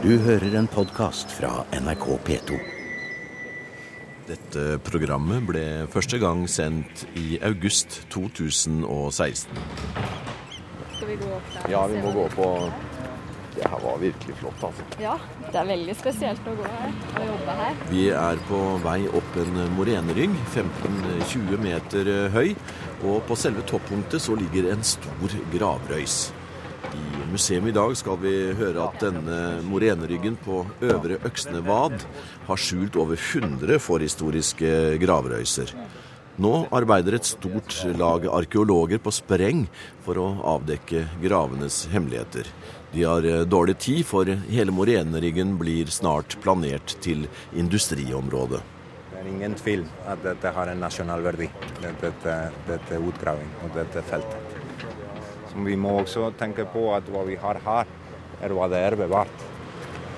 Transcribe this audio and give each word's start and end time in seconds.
Du 0.00 0.14
hører 0.24 0.54
en 0.56 0.64
podkast 0.64 1.28
fra 1.36 1.66
NRK 1.76 2.04
P2. 2.24 2.56
Dette 4.30 4.62
programmet 4.80 5.44
ble 5.44 5.64
første 5.92 6.16
gang 6.22 6.46
sendt 6.48 7.02
i 7.20 7.36
august 7.44 7.98
2016. 8.14 9.60
Skal 10.94 11.04
vi 11.04 11.18
gå 11.20 11.28
opp 11.36 11.52
der? 11.52 11.68
Ja, 11.74 11.84
vi 11.92 12.00
må 12.00 12.14
gå 12.16 12.24
opp 12.30 12.38
på 12.38 12.48
er? 12.62 12.72
Det 13.58 13.68
her 13.68 13.84
var 13.84 14.00
virkelig 14.00 14.38
flott, 14.40 14.64
altså. 14.70 14.88
Ja, 15.04 15.18
det 15.50 15.60
er 15.60 15.68
veldig 15.74 15.98
spesielt 16.00 16.48
å 16.48 16.56
gå 16.56 16.72
her 16.72 16.90
og 17.20 17.30
jobbe 17.34 17.60
her. 17.60 17.86
Vi 17.92 18.08
er 18.24 18.44
på 18.48 18.64
vei 18.86 18.98
opp 19.20 19.40
en 19.44 19.64
morenerygg, 19.76 20.36
15-20 20.54 21.60
meter 21.68 22.14
høy. 22.32 22.54
Og 23.04 23.20
på 23.28 23.36
selve 23.36 23.68
toppunktet 23.68 24.24
så 24.24 24.38
ligger 24.40 24.72
en 24.72 24.86
stor 24.96 25.40
gravrøys. 25.52 26.30
I 26.88 27.09
museet 27.30 27.66
i 27.66 27.74
dag 27.74 27.94
skal 27.98 28.18
vi 28.22 28.34
høre 28.58 28.84
at 28.88 29.02
denne 29.02 29.38
moreneryggen 29.66 30.36
på 30.42 30.64
Øvre 30.82 31.18
Øksnevad 31.26 32.02
har 32.48 32.60
skjult 32.60 32.98
over 32.98 33.18
100 33.18 33.78
forhistoriske 33.82 34.72
gravrøyser. 35.02 35.72
Nå 36.40 36.52
arbeider 36.72 37.18
et 37.18 37.28
stort 37.28 37.74
lag 38.00 38.24
arkeologer 38.32 39.00
på 39.02 39.12
spreng 39.12 39.66
for 40.04 40.18
å 40.20 40.28
avdekke 40.56 41.04
gravenes 41.20 41.82
hemmeligheter. 41.92 42.48
De 42.94 43.04
har 43.06 43.26
eh, 43.28 43.42
dårlig 43.46 43.76
tid, 43.78 44.02
for 44.06 44.26
hele 44.26 44.74
moreneryggen 44.74 45.54
blir 45.60 45.90
snart 45.92 46.38
planert 46.42 46.96
til 47.04 47.28
industriområde. 47.52 48.62
Det 49.10 49.20
er 49.20 49.28
ingen 49.30 49.54
tvil 49.58 49.84
at 50.08 50.22
dette 50.24 50.54
har 50.56 50.72
en 50.72 50.80
nasjonal 50.80 51.22
verdi, 51.28 51.50
dette, 51.82 52.38
dette 52.70 53.02
utgraving 53.10 53.52
og 53.60 53.76
dette 53.76 54.02
feltet. 54.08 54.49
Så 55.50 55.64
vi 55.66 55.76
må 55.76 56.00
også 56.00 56.30
tenke 56.38 56.66
på 56.70 56.90
at 56.94 57.08
hva 57.10 57.24
vi 57.26 57.38
har 57.40 57.58
her, 57.64 57.88
er 58.40 58.54
hva 58.54 58.68
det 58.70 58.82
er 58.86 58.96
bevart. 58.98 59.48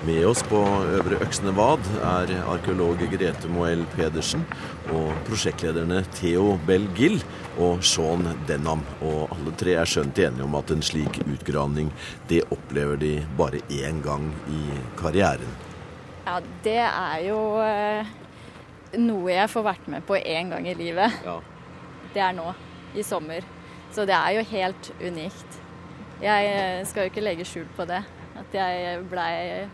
Med 0.03 0.25
oss 0.27 0.41
på 0.43 0.59
Øvre 0.97 1.15
Øksnevad 1.23 1.85
er 2.03 2.31
arkeolog 2.51 2.99
Grete 3.13 3.47
Moell 3.47 3.85
Pedersen 3.93 4.41
og 4.91 5.13
prosjektlederne 5.29 6.01
Theo 6.17 6.57
Bell-Gill 6.67 7.21
og 7.63 7.85
Sean 7.87 8.27
Denham. 8.49 8.83
Og 8.99 9.31
alle 9.31 9.53
tre 9.55 9.77
er 9.79 9.87
skjønt 9.87 10.19
enige 10.19 10.43
om 10.43 10.57
at 10.59 10.73
en 10.75 10.83
slik 10.83 11.21
utgravning, 11.23 11.93
det 12.27 12.41
opplever 12.51 12.99
de 12.99 13.13
bare 13.39 13.63
én 13.71 14.03
gang 14.03 14.27
i 14.51 14.75
karrieren. 14.99 15.55
Ja, 16.27 16.35
det 16.67 16.81
er 16.83 17.23
jo 17.29 17.39
eh, 17.63 18.11
noe 18.99 19.31
jeg 19.31 19.49
får 19.55 19.67
vært 19.71 19.89
med 19.95 20.03
på 20.07 20.19
én 20.19 20.51
gang 20.51 20.67
i 20.67 20.75
livet. 20.83 21.15
Ja. 21.23 21.39
Det 22.11 22.27
er 22.27 22.35
nå, 22.35 22.51
i 22.91 23.07
sommer. 23.07 23.47
Så 23.93 24.07
det 24.09 24.15
er 24.17 24.39
jo 24.39 24.43
helt 24.49 24.91
unikt. 25.01 25.59
Jeg 26.23 26.49
eh, 26.49 26.81
skal 26.89 27.05
jo 27.05 27.13
ikke 27.13 27.23
legge 27.23 27.45
skjul 27.45 27.67
på 27.77 27.85
det. 27.89 28.01
At 28.39 28.55
jeg 28.57 29.03
blei 29.11 29.67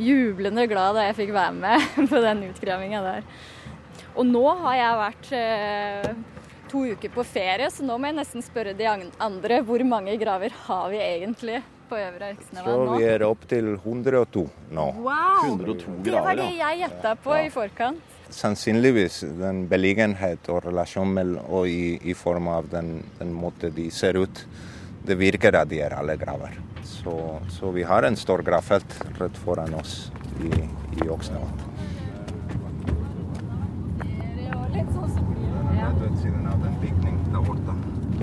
jublende 0.00 0.64
glad 0.70 0.96
da 0.96 1.06
jeg 1.06 1.18
fikk 1.20 1.32
være 1.36 1.54
med 1.54 1.88
på 2.10 2.22
den 2.24 2.44
utgravinga 2.50 3.02
der. 3.04 3.26
Og 4.18 4.26
nå 4.26 4.44
har 4.64 4.78
jeg 4.78 5.00
vært 5.00 5.28
eh, 5.38 6.14
to 6.70 6.84
uker 6.94 7.12
på 7.14 7.24
ferie, 7.26 7.68
så 7.70 7.86
nå 7.86 7.98
må 7.98 8.10
jeg 8.10 8.18
nesten 8.18 8.44
spørre 8.44 8.74
de 8.76 8.88
andre 8.90 9.60
hvor 9.66 9.82
mange 9.86 10.16
graver 10.18 10.54
har 10.66 10.90
vi 10.90 10.98
egentlig 11.02 11.60
på 11.90 11.98
Øvre 11.98 12.32
Øksnevann 12.34 12.84
nå? 12.86 12.92
Så 12.92 12.98
vi 12.98 13.08
er 13.10 13.24
opp 13.26 13.46
til 13.50 13.72
102 13.74 14.44
nå. 14.78 14.86
Wow! 15.02 15.46
102 15.46 15.96
graver, 16.02 16.10
Det 16.10 16.24
var 16.26 16.38
det 16.38 16.50
jeg 16.58 16.82
gjetta 16.84 17.14
på 17.22 17.38
i 17.38 17.50
forkant. 17.54 18.09
Sannsynligvis 18.30 19.20
den 19.40 19.64
beliggenhet 19.68 20.48
og 20.52 20.64
relasjon 20.68 21.10
mellom, 21.14 21.46
og 21.50 21.68
i, 21.68 21.98
i 22.02 22.14
form 22.14 22.48
av 22.48 22.68
den, 22.70 23.00
den 23.18 23.32
måte 23.34 23.72
de 23.74 23.88
ser 23.90 24.18
ut, 24.20 24.44
det 25.06 25.16
virker 25.18 25.56
at 25.58 25.70
de 25.70 25.80
er 25.82 25.96
alle 25.96 26.16
graver. 26.20 26.54
Så, 26.84 27.16
så 27.50 27.70
vi 27.74 27.82
har 27.88 28.06
en 28.06 28.16
stor 28.16 28.44
gravfelt 28.46 28.98
rett 29.18 29.42
foran 29.44 29.74
oss 29.80 30.12
i, 30.44 30.52
i 31.00 31.08
Oksnevat. 31.08 31.66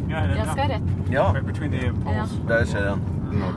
Jeg 0.08 0.48
skal 0.52 0.70
rett. 0.72 0.84
Ja, 1.12 1.32
Det 1.36 1.44
the 1.72 1.92
poles. 2.04 2.32
Ja. 2.48 2.56
der 2.56 2.66
ser 2.66 2.80
jeg 2.80 2.98
den. 3.32 3.54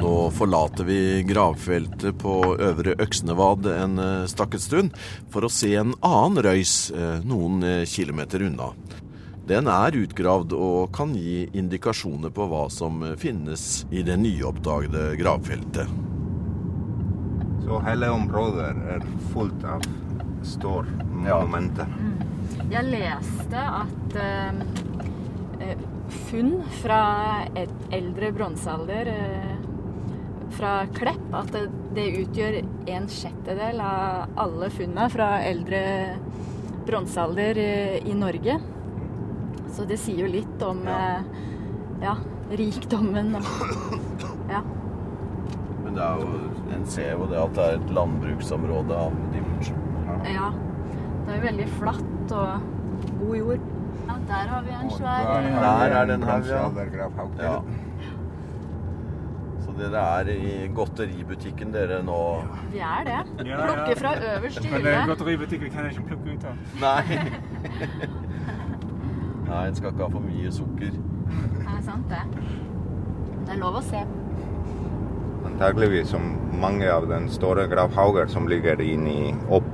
Nå 0.00 0.30
forlater 0.30 0.84
vi 0.84 1.22
gravfeltet 1.22 2.18
på 2.18 2.56
Øvre 2.60 2.94
Øksnevad 2.98 3.66
en 3.66 3.98
eh, 3.98 4.26
stakket 4.30 4.64
stund 4.64 4.96
for 5.32 5.46
å 5.46 5.52
se 5.52 5.70
en 5.78 5.94
annen 6.04 6.42
røys 6.44 6.90
eh, 6.90 7.20
noen 7.24 7.62
eh, 7.62 7.84
kilometer 7.88 8.42
unna. 8.48 8.72
Den 9.46 9.68
er 9.68 9.96
utgravd 10.00 10.54
og 10.56 10.90
kan 10.96 11.12
gi 11.14 11.44
indikasjoner 11.52 12.32
på 12.34 12.48
hva 12.50 12.64
som 12.72 13.04
finnes 13.20 13.84
i 13.92 14.02
det 14.02 14.16
nyoppdagede 14.22 15.12
gravfeltet. 15.20 15.90
Så 17.64 17.80
hele 17.84 18.10
området 18.12 18.70
er 18.96 19.04
fullt 19.32 19.62
av 19.68 19.84
store 20.44 20.90
monumenter. 21.12 21.88
Jeg 22.72 22.88
leste 22.90 23.60
at 23.60 24.18
eh, 24.20 25.76
funn 26.28 26.56
fra 26.82 27.02
et 27.56 27.92
eldre 27.94 28.32
bronsealder 28.36 29.12
eh, 29.12 29.53
fra 30.54 30.74
Klepp, 30.94 31.26
at 31.34 31.50
det, 31.54 31.64
det 31.96 32.06
utgjør 32.22 32.60
en 32.94 33.08
sjettedel 33.10 33.80
av 33.82 34.38
alle 34.44 34.70
funnene 34.72 35.08
fra 35.12 35.28
eldre 35.46 35.82
bronsealder 36.86 37.58
eh, 37.58 37.96
i 38.08 38.14
Norge. 38.18 38.58
Så 39.74 39.86
det 39.88 39.98
sier 40.02 40.24
jo 40.24 40.30
litt 40.30 40.62
om 40.64 40.84
eh, 40.86 41.24
ja, 42.04 42.16
rikdommen 42.54 43.34
og 43.40 43.48
Ja. 44.54 44.60
Men 45.84 45.96
det 45.96 46.04
er 46.04 46.20
jo, 46.20 46.40
en 46.76 46.84
ser 46.90 47.14
jo 47.14 47.26
det 47.30 47.38
at 47.40 47.56
det 47.56 47.64
er 47.64 47.78
et 47.78 47.92
landbruksområde 47.96 48.98
av 49.06 49.16
dimensjoner. 49.32 50.28
ja. 50.34 50.52
Det 51.24 51.32
er 51.32 51.38
jo 51.38 51.44
veldig 51.46 51.66
flatt 51.78 52.32
og 52.36 52.64
god 53.22 53.36
jord. 53.38 53.62
Ja, 54.04 54.16
der 54.28 54.50
har 54.52 54.64
vi 54.66 54.74
en 54.76 54.90
svær 54.92 55.22
Der 55.24 55.94
er 55.96 56.10
den 56.10 56.22
her, 56.28 56.42
ja. 57.40 57.54
Dere 59.74 60.02
er 60.20 60.28
i 60.30 60.52
godteributikken 60.74 61.72
dere 61.74 61.98
nå? 62.06 62.18
Vi 62.72 62.78
er 62.78 63.08
det. 63.08 63.16
Plukke 63.40 63.96
fra 63.98 64.12
øverst 64.36 64.60
til 64.62 64.70
Men 64.70 64.80
hylle. 64.84 65.06
godteributikken 65.10 65.72
kan 65.74 65.88
jeg 65.88 65.96
ikke 65.96 66.06
plukke 66.12 66.36
ut 66.36 66.44
av. 66.46 66.54
Nei. 66.80 67.02
Nei, 69.48 69.66
en 69.68 69.74
skal 69.76 69.90
ikke 69.90 70.06
ha 70.06 70.10
for 70.14 70.24
mye 70.24 70.52
sukker. 70.54 70.94
Det 70.94 71.66
er 71.66 71.82
sant, 71.84 72.06
det. 72.10 72.22
Det 73.44 73.52
er 73.56 73.60
lov 73.60 73.80
å 73.80 73.84
se. 73.84 74.00
Antageligvis 75.50 76.08
som 76.14 76.30
mange 76.62 76.88
av 76.90 77.08
den 77.10 77.28
store 77.30 77.66
gravhauger 77.70 78.30
som 78.32 78.48
ligger 78.48 78.80
inni 78.80 79.34
opp 79.52 79.70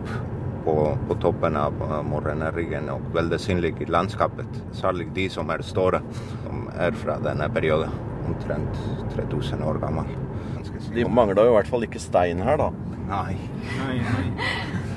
på, 0.65 0.75
på 1.09 1.17
toppen 1.23 1.57
av 1.57 1.77
Morrenerryggen 2.09 2.91
og 2.93 3.13
veldig 3.15 3.39
synlige 3.41 3.85
i 3.87 3.91
landskapet. 3.93 4.63
Særlig 4.77 5.11
de 5.17 5.29
som 5.33 5.53
er 5.55 5.63
store, 5.65 6.03
som 6.45 6.67
er 6.77 6.97
fra 7.01 7.21
denne 7.23 7.49
perioden. 7.55 7.95
Omtrent 8.27 8.79
3000 9.17 9.63
år 9.65 9.79
gammel. 9.81 10.05
Si. 10.81 10.93
De 10.95 11.05
mangla 11.09 11.43
jo 11.45 11.53
i 11.53 11.57
hvert 11.59 11.69
fall 11.71 11.83
ikke 11.87 12.01
stein 12.01 12.39
her, 12.45 12.57
da. 12.61 12.71
Nei. 13.09 13.37
Nei, 13.79 13.97
nei. 13.99 14.47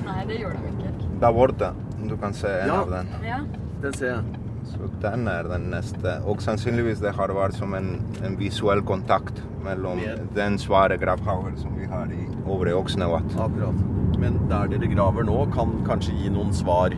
Nei, 0.06 0.26
det 0.30 0.38
gjør 0.42 0.54
de 0.60 0.72
ikke. 0.74 0.92
Der 1.24 1.34
borte, 1.34 1.70
du 2.10 2.16
kan 2.18 2.34
se 2.34 2.48
en 2.62 2.68
Ja. 2.68 2.82
av 2.82 2.90
den. 2.92 3.08
Ja. 3.26 3.40
Den 3.82 3.94
ser 3.94 4.08
jeg. 4.08 4.24
Så 4.66 4.90
den 5.02 5.28
er 5.28 5.44
den 5.44 5.70
neste. 5.72 6.22
Og 6.26 6.38
sannsynligvis 6.42 7.00
det 7.02 7.14
har 7.16 7.28
vært 7.36 7.54
som 7.58 7.74
en, 7.74 7.90
en 8.24 8.38
visuell 8.40 8.82
kontakt 8.82 9.42
mellom 9.64 9.98
Med- 9.98 10.30
den 10.36 10.58
svære 10.58 10.98
gravhaugen 11.00 11.58
som 11.58 11.76
vi 11.76 11.86
har 11.86 12.06
i 12.06 12.28
Øvre 12.48 12.74
Oksnevat. 12.76 13.24
Akkurat. 13.40 14.20
Men 14.20 14.40
der 14.50 14.68
dere 14.68 14.88
graver 14.96 15.24
nå, 15.24 15.46
kan 15.54 15.84
kanskje 15.86 16.14
gi 16.22 16.30
noen 16.30 16.54
svar 16.54 16.94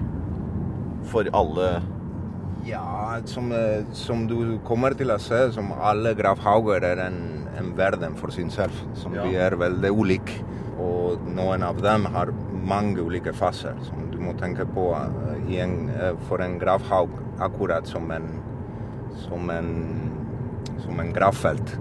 for 1.06 1.24
alle 1.34 1.82
Ja, 2.66 3.20
som, 3.26 3.52
eh, 3.52 3.84
som 3.94 4.26
du 4.28 4.58
kommer 4.66 4.96
til 4.98 5.12
å 5.14 5.20
se, 5.22 5.52
som 5.54 5.72
alle 5.78 6.16
gravhauger 6.18 6.84
er 6.84 7.02
en, 7.06 7.20
en 7.60 7.72
verden 7.78 8.16
for 8.18 8.34
sin 8.34 8.50
selv. 8.50 8.74
Som 8.98 9.14
Ja. 9.14 9.24
de 9.24 9.36
er 9.38 9.52
veldig 9.56 9.92
ulike. 9.94 10.40
Og 10.82 11.22
noen 11.36 11.64
av 11.64 11.80
dem 11.82 12.06
har 12.06 12.32
mange 12.52 12.98
ulike 13.06 13.34
faser 13.34 13.76
som 13.86 14.10
du 14.12 14.18
må 14.18 14.34
tenke 14.40 14.66
på 14.66 14.88
eh, 14.98 15.60
en, 15.62 15.90
eh, 15.90 16.14
for 16.28 16.42
en 16.42 16.58
gravhaug, 16.60 17.10
akkurat 17.40 17.86
som 17.88 18.10
en, 18.12 18.26
som 19.28 19.50
en, 19.50 19.72
som 20.84 21.00
en 21.00 21.14
gravfelt. 21.14 21.78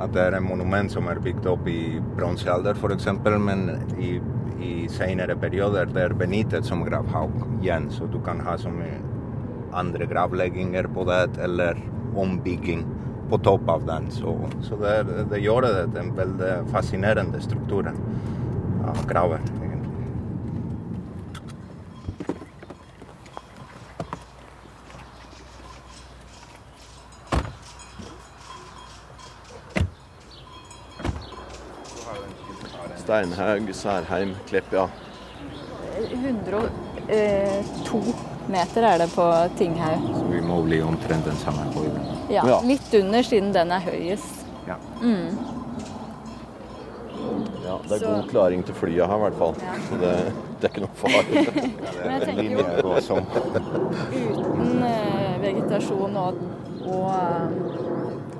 At 0.00 0.12
det 0.12 0.20
er 0.26 0.36
en 0.36 0.44
monument 0.44 0.92
som 0.92 1.08
er 1.08 1.16
bygd 1.24 1.46
opp 1.46 1.66
i 1.66 1.98
bronsealder 2.16 2.76
f.eks., 2.76 3.06
men 3.40 3.70
i, 3.98 4.20
i 4.60 4.86
senere 4.92 5.34
perioder 5.40 5.86
det 5.86 6.02
er 6.10 6.14
benyttet 6.14 6.66
som 6.68 6.84
gravhaug 6.84 7.32
igjen. 7.62 7.88
Så 7.90 8.06
du 8.12 8.20
kan 8.20 8.40
ha 8.44 8.58
som 8.60 8.76
andre 9.76 10.08
gravlegginger 10.10 10.88
på 10.94 11.04
det, 11.08 11.24
eller 11.44 11.80
ombygging 12.16 12.84
på 13.30 13.38
topp 13.38 13.68
av 13.68 13.86
den. 13.86 14.10
Så, 14.10 14.38
så 14.62 14.76
det, 14.80 14.96
det 15.30 15.42
gjør 15.42 15.66
det 15.66 15.72
til 15.92 16.02
en 16.04 16.12
veldig 16.16 16.52
fascinerende 16.72 17.40
struktur 17.44 17.90
av 18.86 19.02
graver, 19.10 19.42
egentlig. 19.60 19.82
Steinhaug, 33.06 33.74
Særheim, 33.74 34.34
Klepp, 34.48 34.72
ja. 34.74 34.88
102 35.96 38.15
meter 38.52 38.82
er 38.86 38.98
det 38.98 39.08
på 39.14 39.26
Tinghaug. 39.58 40.06
Så 40.18 40.24
vi 40.30 40.40
må 40.40 40.60
bli 40.66 40.80
omtrent 40.82 41.24
den 41.24 41.36
samme 41.42 41.64
høyden. 41.74 42.00
Ja, 42.30 42.42
Ja. 42.46 42.60
litt 42.66 42.94
under 43.00 43.22
siden 43.22 43.52
den 43.54 43.70
er 43.72 43.80
høyest. 43.80 44.44
Ja. 44.66 44.76
ja. 47.66 47.78
Det 47.88 47.94
er 47.94 47.98
Så- 47.98 48.06
god 48.14 48.28
klaring 48.30 48.62
til 48.64 48.74
flyet 48.74 49.06
her, 49.06 49.16
i 49.16 49.20
hvert 49.20 49.38
fall. 49.38 49.54
Så 49.88 49.96
det, 50.00 50.32
det 50.60 50.64
er 50.64 50.68
ikke 50.68 50.80
noe 50.80 50.94
fare. 50.94 51.24
Men 52.04 52.10
jeg 52.12 52.20
tenker 52.22 52.42
jo 52.42 52.48
Linje 52.48 52.64
uten 54.46 54.82
eh, 54.82 55.40
vegetasjon 55.42 56.16
og, 56.16 56.34
og 56.86 57.10
eh, 57.10 57.48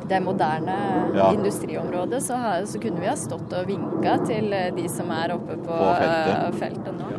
det 0.06 0.20
moderne 0.22 0.76
Ja. 1.16 1.32
industriområdet, 1.34 2.22
så, 2.22 2.36
har, 2.38 2.64
så 2.66 2.78
kunne 2.82 3.00
vi 3.00 3.06
ha 3.10 3.16
stått 3.18 3.52
og 3.52 3.66
vinka 3.66 4.18
til 4.26 4.52
eh, 4.52 4.70
de 4.76 4.88
som 4.88 5.10
er 5.10 5.34
oppe 5.34 5.56
på, 5.56 5.66
På 5.66 5.94
feltet. 5.98 6.60
feltet 6.60 6.94
nå. 7.00 7.15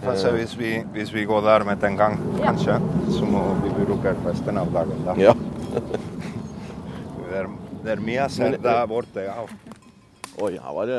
Kanskje 0.00 0.30
hvis 0.32 0.58
vi, 0.58 0.70
hvis 0.94 1.12
vi 1.14 1.24
går 1.28 1.40
der 1.44 1.64
med 1.64 1.82
en 1.84 1.96
gang, 1.96 2.14
kanskje, 2.40 2.78
så 3.12 3.24
må 3.28 3.42
vi 3.60 3.72
bruke 3.84 4.14
resten 4.24 4.58
av 4.58 4.72
dagen 4.72 5.04
da. 5.06 5.16
Ja. 5.20 5.34
Det, 7.30 7.38
er, 7.38 7.46
det 7.84 7.90
er 7.92 8.00
mye 8.02 8.24
å 8.26 8.46
der 8.58 8.86
borte. 8.90 9.22
Ja. 9.22 9.44
Oi, 10.42 10.56
her 10.58 10.72
var 10.74 10.88
det 10.90 10.96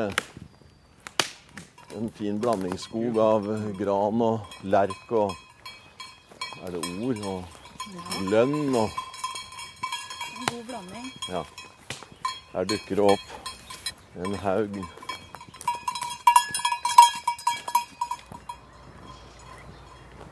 en 1.98 2.08
fin 2.16 2.38
blandingsskog 2.40 3.18
av 3.20 3.50
gran 3.76 4.22
og 4.24 4.64
lerk 4.64 5.12
og 5.12 5.34
Er 6.62 6.72
det 6.72 6.80
ord 7.02 7.20
og 7.26 8.24
lønn 8.30 8.76
og 8.78 8.88
En 10.32 10.48
god 10.48 10.64
blanding. 10.70 11.12
Ja. 11.28 11.42
Her 12.54 12.64
dukker 12.72 13.00
det 13.02 13.06
opp 13.12 14.24
en 14.24 14.34
haug. 14.46 14.78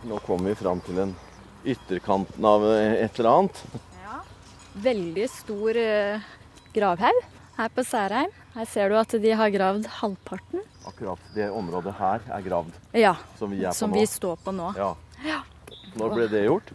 Nå 0.05 0.19
kommer 0.25 0.49
vi 0.51 0.55
fram 0.57 0.81
til 0.85 0.99
en 1.03 1.13
ytterkanten 1.69 2.45
av 2.49 2.65
et 2.73 3.19
eller 3.21 3.31
annet. 3.31 3.63
Ja. 4.01 4.21
Veldig 4.81 5.27
stor 5.31 5.77
eh, 5.77 6.23
gravhaug 6.75 7.21
her 7.59 7.73
på 7.77 7.85
Særheim. 7.85 8.33
Her 8.55 8.67
ser 8.67 8.91
du 8.91 8.97
at 8.99 9.13
de 9.23 9.35
har 9.37 9.53
gravd 9.55 9.87
halvparten. 10.01 10.63
Akkurat 10.89 11.21
det 11.37 11.51
området 11.53 11.93
her 12.01 12.25
er 12.33 12.43
gravd, 12.47 12.73
Ja, 12.97 13.13
som 13.39 13.53
vi 13.53 13.61
på 13.67 13.75
som 13.77 13.93
vi 13.93 14.07
står 14.09 14.41
på 14.43 14.55
nå. 14.57 14.73
Ja. 14.79 14.95
Når 16.01 16.15
ble 16.17 16.29
det 16.33 16.47
gjort? 16.47 16.73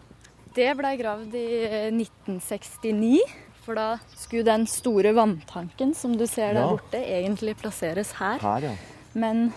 Det 0.56 0.70
ble 0.78 0.94
gravd 1.00 1.34
i 1.36 1.46
eh, 1.66 1.90
1969. 1.90 3.18
For 3.66 3.74
da 3.74 3.96
skulle 4.14 4.46
den 4.46 4.62
store 4.70 5.10
vanntanken 5.16 5.90
som 5.98 6.12
du 6.16 6.22
ser 6.30 6.54
der 6.54 6.62
Ja. 6.62 6.68
borte, 6.76 7.00
egentlig 7.02 7.56
plasseres 7.58 8.12
her. 8.20 8.38
Her, 8.38 8.60
ja. 8.70 8.74
Men 9.18 9.48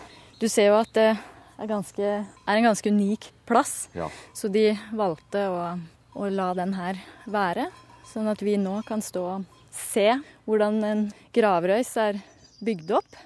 du 0.41 0.47
ser 0.49 0.71
jo 0.71 0.79
at 0.79 0.89
det 0.97 1.11
er, 1.59 1.67
ganske, 1.69 2.09
er 2.25 2.55
en 2.59 2.63
ganske 2.69 2.89
unik 2.91 3.29
plass. 3.49 3.89
ja. 3.95 4.07
Så 4.33 4.49
de 4.51 4.71
valgte 4.95 5.45
å, 5.51 5.79
å 6.15 6.29
la 6.31 6.53
den 6.57 6.73
her 6.77 6.99
være. 7.27 7.67
Sånn 8.09 8.27
at 8.31 8.41
vi 8.41 8.55
nå 8.57 8.79
kan 8.87 9.01
stå 9.05 9.23
og 9.37 9.43
se 9.75 10.07
hvordan 10.47 10.79
en 10.83 11.01
gravrøys 11.35 11.91
er 12.01 12.21
bygd 12.65 12.91
opp. 12.97 13.17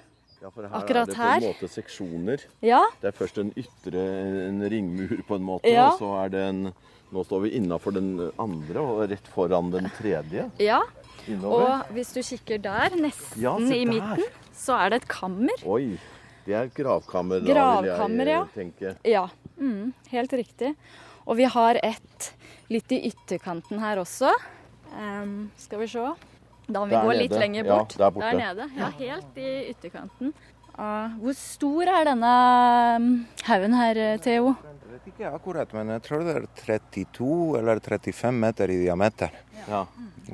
ja 0.42 0.50
for 0.52 0.62
her 0.66 0.74
Akkurat 0.76 1.08
er 1.08 1.12
det 1.12 1.16
på 1.16 1.22
her. 1.22 1.36
en 1.40 1.48
måte 1.54 1.68
seksjoner. 1.72 2.42
Ja, 2.62 2.82
Det 3.00 3.08
er 3.08 3.16
først 3.16 3.38
en 3.40 3.52
ytre 3.56 4.02
en 4.48 4.60
ringmur 4.68 5.22
på 5.26 5.38
en 5.38 5.46
måte, 5.46 5.70
Ja. 5.72 5.88
og 5.92 5.98
så 6.02 6.24
er 6.24 6.28
det 6.34 6.48
en 6.48 6.74
Nå 7.14 7.22
står 7.22 7.42
vi 7.44 7.50
innafor 7.60 7.92
den 7.94 8.30
andre 8.42 8.80
og 8.82 9.08
rett 9.10 9.26
foran 9.30 9.68
den 9.70 9.86
tredje 9.94 10.50
ja. 10.58 10.80
innover. 11.28 11.84
Og 11.86 11.92
hvis 11.94 12.10
du 12.12 12.20
kikker 12.26 12.58
der, 12.64 12.90
nesten 12.98 13.40
Ja, 13.40 13.52
i 13.60 13.84
midten, 13.86 14.24
så 14.56 14.74
er 14.80 14.90
det 14.90 15.02
et 15.02 15.08
kammer. 15.08 15.54
Oi, 15.64 15.94
det 16.46 16.54
er 16.58 16.68
gravkammer, 16.76 17.40
da, 17.40 17.52
Gravkammer, 17.54 18.24
vil 18.24 18.32
jeg 18.32 18.36
ja. 18.36 18.42
eh, 18.44 18.54
tenke. 18.58 18.94
Ja, 19.04 19.24
mm, 19.58 19.92
helt 20.10 20.32
riktig. 20.32 20.74
Og 21.26 21.36
vi 21.40 21.44
har 21.48 21.78
et 21.82 22.32
litt 22.70 22.92
i 22.92 22.98
ytterkanten 23.08 23.80
her 23.80 23.96
også. 24.02 24.32
Um, 24.94 25.50
skal 25.56 25.80
vi 25.80 25.86
se. 25.88 26.04
Da 26.68 26.80
må 26.80 26.86
vi 26.88 26.94
Der 26.96 27.02
gå 27.04 27.12
nede. 27.12 27.22
litt 27.22 27.32
lenger 27.40 27.64
Ja, 27.64 27.78
bort. 27.78 27.96
der 27.98 28.10
borte. 28.10 28.34
nede. 28.36 28.68
Ja, 28.76 28.90
helt 28.98 29.36
i 29.40 29.50
ytterkanten. 29.72 30.34
Uh, 30.74 31.08
hvor 31.22 31.34
stor 31.38 31.82
er 31.86 32.04
denne 32.08 32.34
haugen 33.46 33.74
her, 33.78 34.18
Theo? 34.18 34.54
Jeg 34.94 35.00
vet 35.00 35.10
ikke 35.10 35.30
akkurat, 35.34 35.72
men 35.74 35.88
jeg 35.90 36.02
tror 36.06 36.20
det 36.22 36.32
er 36.38 36.44
32 36.54 37.28
eller 37.58 37.80
35 37.82 38.36
meter 38.38 38.70
i 38.70 38.76
diameter. 38.78 39.32
Ja. 39.66 39.80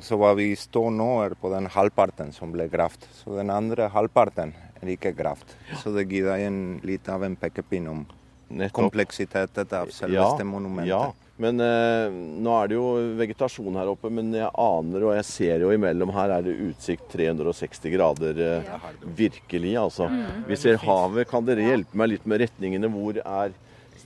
Så 0.05 0.19
hva 0.21 0.35
vi 0.37 0.51
står 0.53 0.91
nå, 0.93 1.07
er 1.23 1.33
på 1.33 1.49
den 1.49 1.65
halvparten 1.73 2.29
som 2.35 2.51
ble 2.53 2.67
gravd. 2.69 3.07
Så 3.17 3.33
den 3.39 3.49
andre 3.49 3.87
halvparten 3.89 4.51
er 4.53 4.91
ikke 4.93 5.15
gravd. 5.17 5.55
Så 5.81 5.95
det 5.95 6.03
gir 6.11 6.27
deg 6.29 6.43
en, 6.45 6.59
litt 6.85 7.09
av 7.09 7.25
en 7.25 7.37
pekepinn 7.41 7.87
om 7.89 8.03
Nettopp. 8.51 8.75
kompleksiteten 8.83 9.73
av 9.79 9.95
selveste 9.95 10.45
monumentet. 10.45 10.91
Ja, 10.91 11.09
men 11.41 11.65
eh, 11.65 12.13
nå 12.13 12.53
er 12.59 12.69
det 12.69 12.77
jo 12.77 12.85
vegetasjon 13.17 13.81
her 13.81 13.89
oppe, 13.95 14.13
men 14.13 14.29
jeg 14.37 14.51
aner 14.61 15.07
og 15.07 15.17
jeg 15.17 15.29
ser 15.31 15.65
jo 15.65 15.73
imellom 15.73 16.13
her 16.13 16.35
er 16.37 16.45
det 16.45 16.53
utsikt 16.67 17.09
360 17.17 17.95
grader. 17.97 18.45
Eh, 18.61 18.77
Virkelig, 19.25 19.73
altså. 19.87 20.05
Mm. 20.05 20.45
Vi 20.53 20.61
ser 20.67 20.77
havet. 20.85 21.31
Kan 21.33 21.49
dere 21.49 21.65
hjelpe 21.65 21.97
meg 21.97 22.13
litt 22.13 22.29
med 22.29 22.45
retningene? 22.45 22.93
Hvor 22.93 23.17
er 23.25 23.57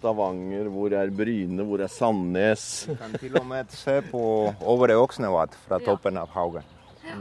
Stavanger? 0.06 0.68
Hvor 0.70 0.94
er 0.94 1.10
Bryne? 1.10 1.64
Hvor 1.66 1.82
er 1.82 1.90
Sandnes? 1.90 2.66
Vi 2.90 2.96
kan 3.00 3.16
til 3.20 3.38
og 3.40 3.46
med 3.50 3.72
se 3.74 3.96
på 4.12 4.22
Over 4.62 4.94
Åksnevat 5.02 5.56
fra 5.66 5.80
toppen 5.82 6.20
av 6.22 6.30
haugen. 6.36 6.66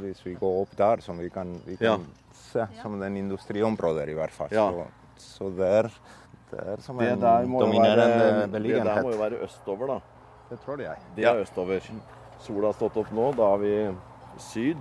Hvis 0.03 0.21
vi 0.25 0.35
går 0.41 0.61
opp 0.65 0.75
der, 0.77 1.01
som 1.05 1.19
vi 1.21 1.31
kan, 1.33 1.55
vi 1.65 1.77
Ja. 1.81 1.97
kan 1.97 2.05
se 2.33 2.67
som 2.83 2.99
den 3.01 3.17
industriområdet 3.17 4.09
i 4.09 4.17
hvert 4.17 4.31
fall. 4.33 4.49
Ja. 4.53 4.67
Så, 4.71 4.85
så 5.17 5.49
der, 5.57 5.89
der 6.51 6.73
er 6.75 6.81
som 6.85 6.99
Det 6.99 7.15
der 7.21 7.47
må 7.47 7.61
dominerende 7.61 8.49
beliggenhet. 8.53 8.85
det 8.85 8.95
der 8.97 9.03
må 9.03 9.13
jo 9.13 9.19
være 9.23 9.41
østover, 9.45 9.87
da. 9.87 9.99
Det 10.51 10.61
tror 10.65 10.81
jeg. 10.85 10.97
Det 11.17 11.25
er 11.25 11.41
østover. 11.41 11.81
Sola 12.41 12.67
har 12.69 12.73
stått 12.77 12.97
opp 13.01 13.13
nå. 13.13 13.31
Da 13.37 13.49
har 13.55 13.59
vi 13.65 13.73
syd. 14.39 14.77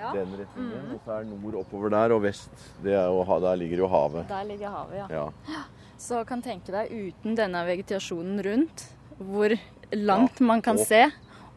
Ja. 0.00 0.10
Den 0.16 0.32
retningen. 0.40 0.94
Og 0.94 1.00
så 1.04 1.12
er 1.20 1.24
nord 1.28 1.54
oppover 1.60 1.90
der, 1.90 2.12
og 2.16 2.22
vest 2.24 2.50
det 2.82 2.94
er 2.94 3.04
jo, 3.06 3.22
Der 3.40 3.54
ligger 3.56 3.76
jo 3.84 3.86
havet. 3.88 4.28
Der 4.28 4.42
ligger 4.44 4.68
havet, 4.70 4.96
ja. 4.96 5.06
Ja. 5.10 5.28
Så 5.98 6.24
kan 6.28 6.42
tenke 6.44 6.72
deg 6.74 6.90
uten 6.92 7.36
denne 7.38 7.62
vegetasjonen 7.66 8.42
rundt, 8.44 8.88
hvor 9.18 9.54
langt 9.94 10.40
man 10.40 10.62
kan 10.64 10.78
se. 10.80 11.06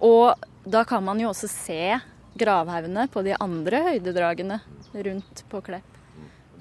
Og 0.03 0.37
da 0.67 0.83
kan 0.87 1.03
man 1.03 1.19
jo 1.21 1.31
også 1.31 1.49
se 1.51 1.97
gravhaugene 2.37 3.07
på 3.09 3.23
de 3.25 3.33
andre 3.41 3.81
høydedragene 3.91 4.59
rundt 4.93 5.43
på 5.49 5.61
Klepp. 5.65 5.93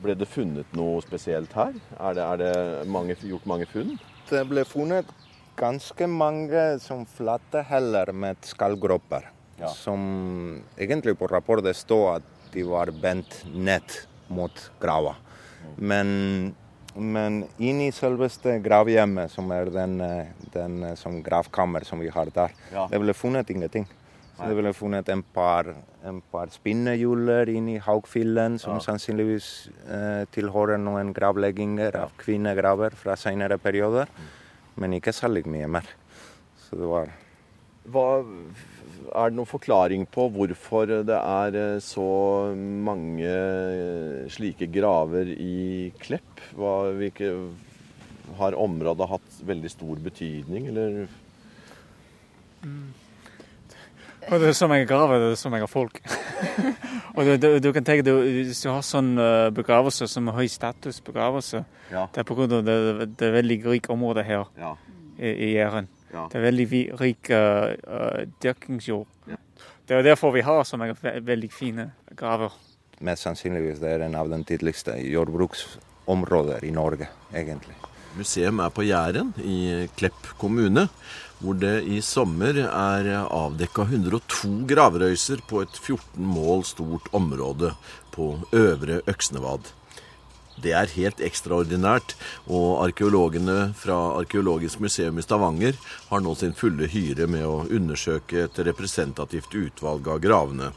Ble 0.00 0.16
det 0.16 0.28
funnet 0.28 0.72
noe 0.76 1.00
spesielt 1.04 1.52
her? 1.56 1.76
Er 1.98 2.16
det, 2.16 2.24
er 2.24 2.40
det 2.42 2.88
mange, 2.92 3.16
gjort 3.24 3.46
mange 3.48 3.68
funn? 3.70 3.96
Det 4.28 4.42
ble 4.48 4.64
funnet 4.68 5.08
ganske 5.56 6.08
mange 6.10 6.64
som 6.84 7.06
flate 7.08 7.62
heller 7.64 8.12
med 8.12 8.40
skallgropper. 8.44 9.30
Ja. 9.56 9.70
Som 9.72 10.62
egentlig 10.76 11.16
på 11.16 11.28
rapporten 11.32 11.74
står 11.74 12.18
at 12.18 12.32
de 12.52 12.64
var 12.68 12.92
bent 12.92 13.40
ned 13.52 13.96
mot 14.28 14.66
grava. 14.80 15.14
Men, 15.76 16.54
men 16.96 17.42
inni 17.58 17.90
selveste 17.92 18.56
gravhjemmet, 18.64 19.30
som 19.30 19.50
er 19.52 19.68
den, 19.70 20.00
eh, 20.00 20.26
den 20.54 20.82
eh, 20.82 20.94
som 20.96 21.22
gravkammer 21.22 21.84
som 21.84 22.00
vi 22.00 22.08
har 22.08 22.26
der, 22.34 22.50
Ja. 22.72 22.86
det 22.90 23.00
ble 23.00 23.12
funnet 23.14 23.50
ingenting. 23.50 23.86
Så 24.36 24.48
det 24.48 24.56
ble 24.56 24.72
funnet 24.76 25.08
en 25.08 25.22
par, 25.22 25.64
en 26.04 26.20
par 26.32 26.46
spinnehjuler 26.52 27.48
inni 27.48 27.78
haugfillen, 27.78 28.58
som 28.60 28.74
Ja. 28.74 28.80
sannsynligvis 28.80 29.68
eh, 29.88 30.24
tilhører 30.30 30.78
noen 30.78 31.14
gravlegginger 31.14 31.94
av 31.96 32.10
kvinnegraver 32.18 32.92
fra 32.92 33.14
senere 33.16 33.56
perioder. 33.58 34.06
Men 34.76 34.92
ikke 34.92 35.12
særlig 35.12 35.46
mye 35.46 35.66
mer. 35.68 35.86
Så 36.58 36.76
det 36.76 36.86
var 36.86 37.08
Hva, 37.88 38.24
er 39.16 39.30
det 39.30 39.36
noen 39.38 39.48
forklaring 39.48 40.04
på 40.12 40.26
hvorfor 40.34 40.90
det 41.08 41.16
er 41.16 41.56
eh, 41.60 41.78
så 41.84 42.06
mange 42.56 43.28
eh, 43.28 44.26
slike 44.32 44.68
graver 44.72 45.30
i 45.32 45.92
Klepp? 46.02 46.42
Hva, 46.56 46.74
hvilke, 46.96 47.32
har 48.36 48.56
området 48.58 49.06
hatt 49.08 49.40
veldig 49.46 49.70
stor 49.70 50.00
betydning, 50.02 50.66
eller? 50.72 51.04
Og 54.26 54.40
det 54.42 54.48
er 54.50 54.56
så 54.58 54.66
mange 54.66 54.88
graver, 54.90 55.20
det 55.22 55.28
er 55.36 55.38
så 55.38 55.50
mange 55.52 55.68
folk. 55.70 56.00
og 57.16 57.20
du, 57.28 57.36
du, 57.38 57.48
du 57.62 57.68
kan 57.72 57.86
tenke 57.86 58.02
deg, 58.08 58.18
Hvis 58.48 58.64
du 58.64 58.70
har 58.72 58.82
sånn 58.84 59.14
eh, 59.22 59.48
begravelse 59.54 60.08
som 60.10 60.32
høy 60.34 60.46
status 60.50 60.98
begravelse 61.06 61.62
Ja. 61.92 62.08
Det 62.12 62.24
er 62.24 62.26
pga. 62.26 62.48
det, 62.50 62.76
det 63.14 63.28
er 63.28 63.36
veldig 63.38 63.60
rikt 63.68 63.90
område 63.94 64.26
her 64.26 64.48
Ja. 64.58 64.74
i, 65.18 65.30
i 65.30 65.52
Jæren. 65.54 65.86
Ja. 66.12 66.26
Det 66.32 66.38
er 66.38 66.46
veldig 66.46 66.82
rik 67.00 67.30
uh, 67.34 68.22
dyrkingsjord. 68.42 69.08
Ja. 69.30 69.40
Det 69.86 69.96
er 69.96 70.06
derfor 70.06 70.34
vi 70.34 70.44
har 70.46 70.64
så 70.66 70.78
mange 70.78 70.96
veldig 71.02 71.50
fine 71.52 71.90
graver. 72.16 72.54
mest 73.00 73.26
sannsynligvis 73.26 73.78
det 73.78 73.90
er 73.92 74.06
en 74.06 74.14
av 74.16 74.30
de 74.30 74.38
tidligste 74.44 74.96
jordbruksområder 75.04 76.64
i 76.64 76.70
Norge, 76.70 77.08
egentlig. 77.34 77.76
Museum 78.16 78.60
er 78.64 78.72
på 78.72 78.86
Jæren 78.86 79.34
i 79.44 79.86
Klepp 79.98 80.30
kommune, 80.40 80.86
hvor 81.38 81.58
det 81.60 81.82
i 81.84 82.00
sommer 82.00 82.56
er 82.64 83.10
avdekka 83.26 83.84
102 83.84 84.64
gravrøyser 84.70 85.42
på 85.48 85.60
et 85.66 85.76
14 85.76 86.24
mål 86.24 86.64
stort 86.64 87.10
område 87.12 87.74
på 88.14 88.32
Øvre 88.56 89.02
Øksnevad. 89.06 89.68
Det 90.62 90.72
er 90.72 90.92
helt 90.96 91.20
ekstraordinært, 91.20 92.14
og 92.48 92.86
arkeologene 92.86 93.74
fra 93.76 93.96
Arkeologisk 94.16 94.80
museum 94.80 95.18
i 95.20 95.24
Stavanger 95.24 95.76
har 96.08 96.22
nå 96.24 96.32
sin 96.38 96.56
fulle 96.56 96.88
hyre 96.88 97.28
med 97.28 97.44
å 97.44 97.66
undersøke 97.68 98.46
et 98.46 98.60
representativt 98.64 99.52
utvalg 99.52 100.08
av 100.08 100.22
gravene, 100.24 100.70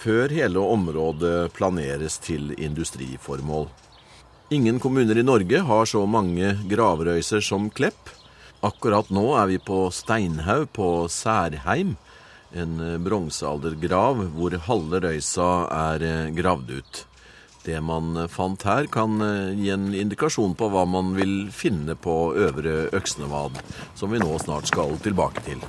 før 0.00 0.32
hele 0.34 0.64
området 0.64 1.52
planeres 1.54 2.18
til 2.24 2.50
industriformål. 2.58 3.68
Ingen 4.50 4.80
kommuner 4.82 5.18
i 5.20 5.22
Norge 5.22 5.60
har 5.62 5.86
så 5.86 6.02
mange 6.10 6.56
gravrøyser 6.66 7.44
som 7.44 7.68
Klepp. 7.70 8.10
Akkurat 8.66 9.12
nå 9.14 9.28
er 9.38 9.46
vi 9.52 9.60
på 9.62 9.84
Steinhaug 9.94 10.72
på 10.74 10.88
Særheim, 11.06 11.94
en 12.50 12.80
bronsealdergrav 13.04 14.24
hvor 14.34 14.56
halve 14.66 15.00
røysa 15.06 15.52
er 15.70 16.34
gravd 16.34 16.74
ut. 16.80 17.04
Det 17.64 17.76
man 17.84 18.14
fant 18.32 18.62
her, 18.64 18.86
kan 18.92 19.20
eh, 19.20 19.50
gi 19.58 19.68
en 19.74 19.90
indikasjon 19.94 20.54
på 20.56 20.70
hva 20.72 20.86
man 20.88 21.12
vil 21.18 21.50
finne 21.52 21.92
på 22.00 22.14
Øvre 22.40 22.88
Øksnevad, 22.96 23.58
som 23.98 24.10
vi 24.14 24.20
nå 24.22 24.38
snart 24.40 24.70
skal 24.70 24.96
tilbake 25.04 25.42
til. 25.44 25.60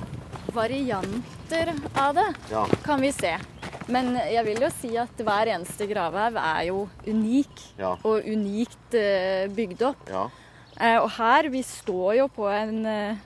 Varianter 0.56 1.74
av 1.96 2.14
det 2.16 2.28
Ja. 2.50 2.64
kan 2.84 3.00
vi 3.00 3.10
se. 3.12 3.34
Men 3.88 4.14
jeg 4.16 4.44
vil 4.46 4.60
jo 4.62 4.70
si 4.70 4.96
at 4.96 5.16
hver 5.20 5.50
eneste 5.52 5.86
gravhaug 5.90 6.36
er 6.36 6.62
jo 6.68 6.88
unik, 7.06 7.60
Ja. 7.78 7.96
og 8.04 8.22
unikt 8.24 8.94
eh, 8.94 9.48
bygd 9.48 9.82
opp. 9.82 10.08
Ja. 10.08 10.28
Eh, 10.80 10.98
og 11.02 11.10
her, 11.18 11.48
vi 11.50 11.62
står 11.62 12.16
jo 12.22 12.28
på 12.28 12.48
en 12.48 12.86
eh, 12.86 13.16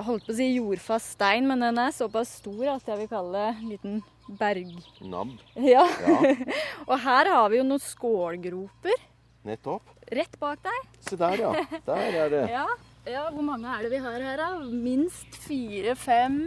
holdt 0.00 0.24
på 0.26 0.32
å 0.32 0.36
si 0.36 0.54
jordfast 0.56 1.12
stein, 1.18 1.46
men 1.46 1.60
den 1.60 1.78
er 1.78 1.90
såpass 1.92 2.38
stor 2.40 2.76
at 2.76 2.86
jeg 2.88 2.98
vil 2.98 3.08
kalle 3.08 3.32
det 3.32 3.56
en 3.58 3.68
liten 3.68 4.02
berg... 4.28 4.70
Nabb. 5.00 5.34
Ja. 5.54 5.84
Ja, 6.06 6.34
og 6.88 6.96
her 7.04 7.30
har 7.34 7.50
vi 7.52 7.60
jo 7.60 7.66
noen 7.66 7.82
skålgroper 7.82 8.96
nettopp. 9.44 9.90
rett 10.14 10.38
bak 10.40 10.62
deg. 10.64 10.86
Se 11.04 11.18
der, 11.20 11.40
ja. 11.42 11.52
Der 11.86 12.20
er 12.24 12.30
det. 12.32 12.44
Ja. 12.56 12.66
ja, 13.06 13.26
hvor 13.30 13.44
mange 13.44 13.68
er 13.68 13.84
det 13.84 13.92
vi 13.92 14.00
har 14.04 14.20
her, 14.24 14.40
da? 14.40 14.48
Minst 14.64 15.36
fire-fem. 15.44 16.38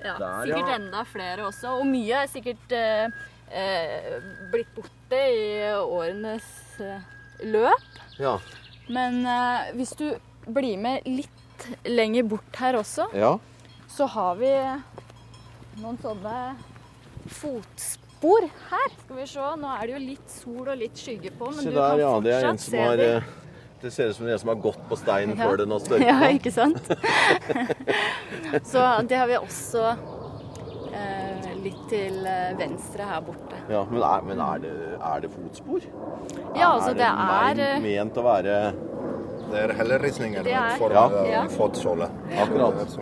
Ja, 0.00 0.14
Der, 0.16 0.46
sikkert 0.46 0.76
enda 0.78 1.02
flere 1.04 1.48
også. 1.48 1.74
Og 1.80 1.88
mye 1.90 2.22
er 2.22 2.30
sikkert 2.30 2.72
eh, 2.72 3.10
eh, 3.52 4.14
blitt 4.52 4.70
borte 4.76 5.18
i 5.34 5.50
årenes 5.74 6.46
eh, 6.80 7.02
løp. 7.44 8.00
Ja. 8.22 8.38
Men 8.88 9.20
eh, 9.26 9.74
hvis 9.76 9.92
du 9.98 10.06
blir 10.46 10.78
med 10.80 11.04
litt 11.10 11.66
lenger 11.84 12.24
bort 12.30 12.56
her 12.62 12.78
også, 12.78 13.10
ja. 13.12 13.34
så 13.92 14.06
har 14.08 14.38
vi 14.40 14.54
noen 15.82 15.98
sånne 16.00 16.36
fotspor 17.30 18.46
her. 18.70 18.88
Skal 19.04 19.16
vi 19.20 19.26
se. 19.30 19.40
Nå 19.60 19.74
er 19.76 19.86
det 19.86 19.94
jo 19.96 20.00
litt 20.06 20.30
sol 20.34 20.68
og 20.68 20.76
litt 20.80 20.96
skygge 21.00 21.30
på, 21.38 21.50
men 21.54 21.62
Se 21.64 21.70
du 21.70 21.76
der, 21.76 21.90
kan 21.90 22.02
ja. 22.04 22.14
Det 22.20 22.34
er 22.34 22.48
en 22.50 22.58
fortsatt 22.58 22.64
som 22.66 22.72
se 22.76 22.82
har 22.86 22.96
de. 23.00 23.10
eh, 23.16 23.36
Det 23.80 23.90
ser 23.94 24.10
ut 24.10 24.16
som 24.16 24.26
en 24.28 24.38
som 24.38 24.48
har 24.52 24.58
gått 24.60 24.82
på 24.90 24.96
steinen 25.00 25.38
Ja. 25.38 25.44
før 25.48 25.56
den 25.62 25.70
har 25.72 25.78
størket. 25.80 26.06
Ja, 26.12 26.28
ikke 26.36 26.52
sant? 26.52 26.90
Så 28.72 28.82
det 29.08 29.16
har 29.16 29.26
vi 29.30 29.36
også 29.38 29.84
eh, 30.92 31.48
litt 31.64 31.80
til 31.88 32.26
eh, 32.26 32.50
venstre 32.58 33.06
her 33.08 33.20
borte. 33.24 33.56
Ja, 33.72 33.84
men 33.90 34.02
er, 34.02 34.22
men 34.28 34.40
er, 34.44 34.58
det, 34.66 34.74
er 35.00 35.20
det 35.24 35.30
fotspor? 35.32 35.86
Ja, 36.56 36.74
altså 36.74 36.92
det 36.98 37.06
er... 37.08 37.32
er 37.50 37.54
det 37.60 37.70
ment 37.84 38.18
å 38.20 38.24
være 38.26 38.58
Det 39.50 39.58
er 39.64 39.72
helleristninger 39.80 40.44
Det 40.46 40.52
er- 40.54 40.76
for 40.78 40.92
Ja. 40.94 41.06
eh, 41.22 41.30
Ja. 41.32 41.46
fotsåle. 41.56 42.10
Akkurat. 42.36 42.98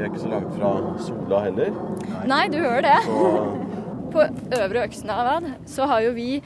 Vi 0.00 0.06
er 0.06 0.08
ikke 0.14 0.22
så 0.22 0.30
langt 0.32 0.52
fra 0.56 0.68
sola 1.04 1.38
heller. 1.44 1.74
Nei, 2.30 2.44
du 2.48 2.56
hører 2.56 2.86
det. 2.86 2.98
Så 3.04 3.24
På 4.14 4.22
Øvre 4.56 4.86
Øksnavad 4.88 5.44
så 5.68 5.84
har 5.90 6.00
jo 6.06 6.14
vi 6.16 6.38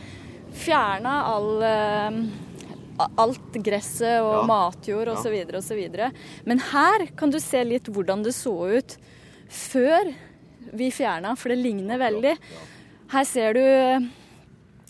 fjerna 0.59 1.13
all 1.31 1.63
eh, 1.65 2.17
Alt 3.19 3.55
gresset 3.65 4.19
og 4.23 4.33
Ja. 4.35 4.43
matjord 4.51 5.07
Ja. 5.09 5.15
osv. 5.15 5.55
osv. 5.55 6.11
Men 6.51 6.59
her 6.73 7.07
kan 7.17 7.31
du 7.31 7.39
se 7.39 7.63
litt 7.65 7.87
hvordan 7.95 8.25
det 8.27 8.35
så 8.35 8.53
ut 8.75 8.97
før 9.49 10.11
vi 10.75 10.91
fjerna, 10.91 11.37
for 11.39 11.51
det 11.55 11.59
ligner 11.63 11.99
veldig. 12.03 12.35
Her 13.15 13.25
ser 13.25 13.55
du 13.55 13.63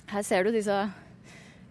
Her 0.09 0.23
ser 0.25 0.45
du 0.45 0.53
disse 0.53 0.79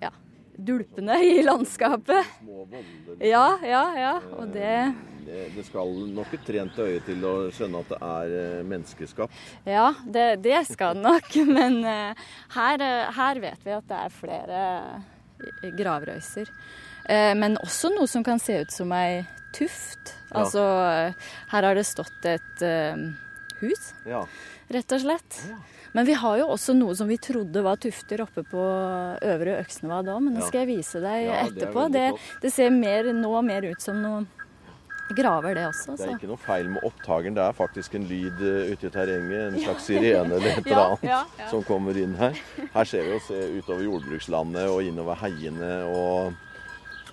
ja, 0.01 0.09
dulpene 0.57 1.17
i 1.25 1.41
landskapet. 1.41 2.25
små 2.39 2.65
voller. 2.69 3.25
Ja, 3.25 3.57
ja, 3.65 3.83
ja. 3.97 4.13
Og 4.37 4.53
det 4.53 4.93
Det, 5.25 5.45
det 5.55 5.65
skal 5.67 5.91
nok 6.13 6.33
et 6.37 6.45
trent 6.47 6.79
øye 6.83 6.99
til 7.05 7.23
å 7.27 7.33
skjønne 7.55 7.81
at 7.83 7.91
det 7.93 7.99
er 8.09 8.35
eh, 8.39 8.63
menneskeskapt. 8.69 9.41
Ja, 9.69 9.89
det, 10.05 10.27
det 10.45 10.61
skal 10.71 10.99
nok. 10.99 11.29
Men 11.57 11.79
eh, 11.87 12.23
her, 12.57 12.85
eh, 12.87 13.11
her 13.17 13.43
vet 13.43 13.65
vi 13.67 13.75
at 13.77 13.87
det 13.91 13.99
er 14.05 14.15
flere 14.21 14.63
eh, 14.63 15.69
gravrøyser. 15.79 16.51
Eh, 17.09 17.33
men 17.35 17.57
også 17.59 17.89
noe 17.91 18.07
som 18.07 18.23
kan 18.23 18.39
se 18.39 18.61
ut 18.63 18.71
som 18.71 18.91
ei 18.95 19.25
tuft. 19.55 20.13
Altså, 20.31 20.61
eh, 20.87 21.31
her 21.51 21.67
har 21.67 21.75
det 21.75 21.83
stått 21.89 22.25
et 22.31 22.63
eh, 22.63 23.03
hus, 23.59 23.89
Ja. 24.07 24.23
rett 24.71 24.95
og 24.95 25.01
slett. 25.03 25.39
Ja. 25.49 25.57
Men 25.93 26.07
vi 26.07 26.15
har 26.17 26.39
jo 26.39 26.47
også 26.55 26.73
noe 26.73 26.95
som 26.97 27.05
vi 27.11 27.19
trodde 27.21 27.61
var 27.61 27.77
tufter 27.77 28.23
oppe 28.23 28.41
på 28.49 28.61
Øvre 29.21 29.59
Øksnevad 29.59 30.07
òg, 30.09 30.23
men 30.25 30.39
det 30.39 30.47
skal 30.47 30.63
jeg 30.63 30.71
vise 30.79 31.01
deg 31.03 31.27
er 31.27 31.43
etterpå. 31.51 31.83
Det, 31.93 32.07
det 32.41 32.49
ser 32.55 32.71
mer, 32.73 33.11
nå 33.13 33.33
mer 33.45 33.67
ut 33.69 33.83
som 33.83 33.99
noen 34.01 34.25
graver, 35.09 35.55
det 35.55 35.65
også. 35.67 35.95
Det 35.97 36.05
er 36.07 36.15
ikke 36.15 36.29
noe 36.31 36.41
feil 36.41 36.69
med 36.71 36.85
opptakeren. 36.87 37.35
Det 37.37 37.43
er 37.43 37.57
faktisk 37.57 37.95
en 37.99 38.07
lyd 38.09 38.39
eh, 38.39 38.71
ute 38.71 38.87
i 38.87 38.93
terrenget. 38.93 39.43
En 39.49 39.59
slags 39.59 39.89
sirene 39.89 40.37
eller 40.37 40.49
et 40.53 40.65
eller 40.67 40.83
annet 40.83 41.05
ja, 41.09 41.21
ja. 41.39 41.49
som 41.51 41.63
kommer 41.67 41.97
inn 41.99 42.15
her. 42.19 42.39
Her 42.73 42.89
ser 42.89 43.07
vi 43.07 43.17
oss 43.17 43.29
utover 43.31 43.83
jordbrukslandet 43.87 44.71
og 44.71 44.83
innover 44.87 45.19
heiene. 45.23 45.73
Og, 45.91 46.33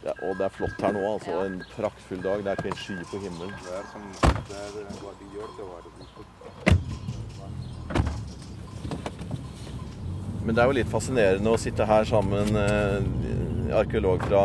ja, 0.04 0.14
og 0.14 0.38
det 0.38 0.46
er 0.48 0.54
flott 0.58 0.84
her 0.86 0.94
nå. 0.96 1.04
altså 1.14 1.42
En 1.44 1.62
praktfull 1.74 2.22
dag. 2.24 2.44
Det 2.44 2.54
er 2.54 2.62
ikke 2.62 2.74
en 2.74 2.82
sky 2.84 2.98
på 3.10 3.24
himmelen. 3.26 3.56
Det 3.66 3.72
er 3.80 3.88
som 3.92 4.02
det 4.50 4.60
er 4.64 4.70
hva 5.02 5.16
gjør 5.34 5.48
det 5.58 5.66
var. 5.72 5.80
Men 10.40 10.56
det 10.56 10.62
er 10.62 10.70
jo 10.70 10.76
litt 10.78 10.88
fascinerende 10.90 11.52
å 11.52 11.58
sitte 11.60 11.84
her 11.84 12.06
sammen, 12.08 12.48
eh, 12.56 13.74
arkeolog 13.76 14.24
fra 14.24 14.44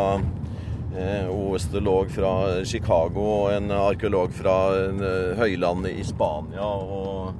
eh, 0.98 1.28
OS-log 1.30 2.10
fra 2.12 2.30
Chicago 2.68 3.24
og 3.24 3.50
en 3.54 3.70
arkeolog 3.74 4.32
fra 4.34 4.56
eh, 4.76 5.36
høylandet 5.38 5.98
i 6.00 6.04
Spania. 6.06 6.64
Og, 6.66 7.32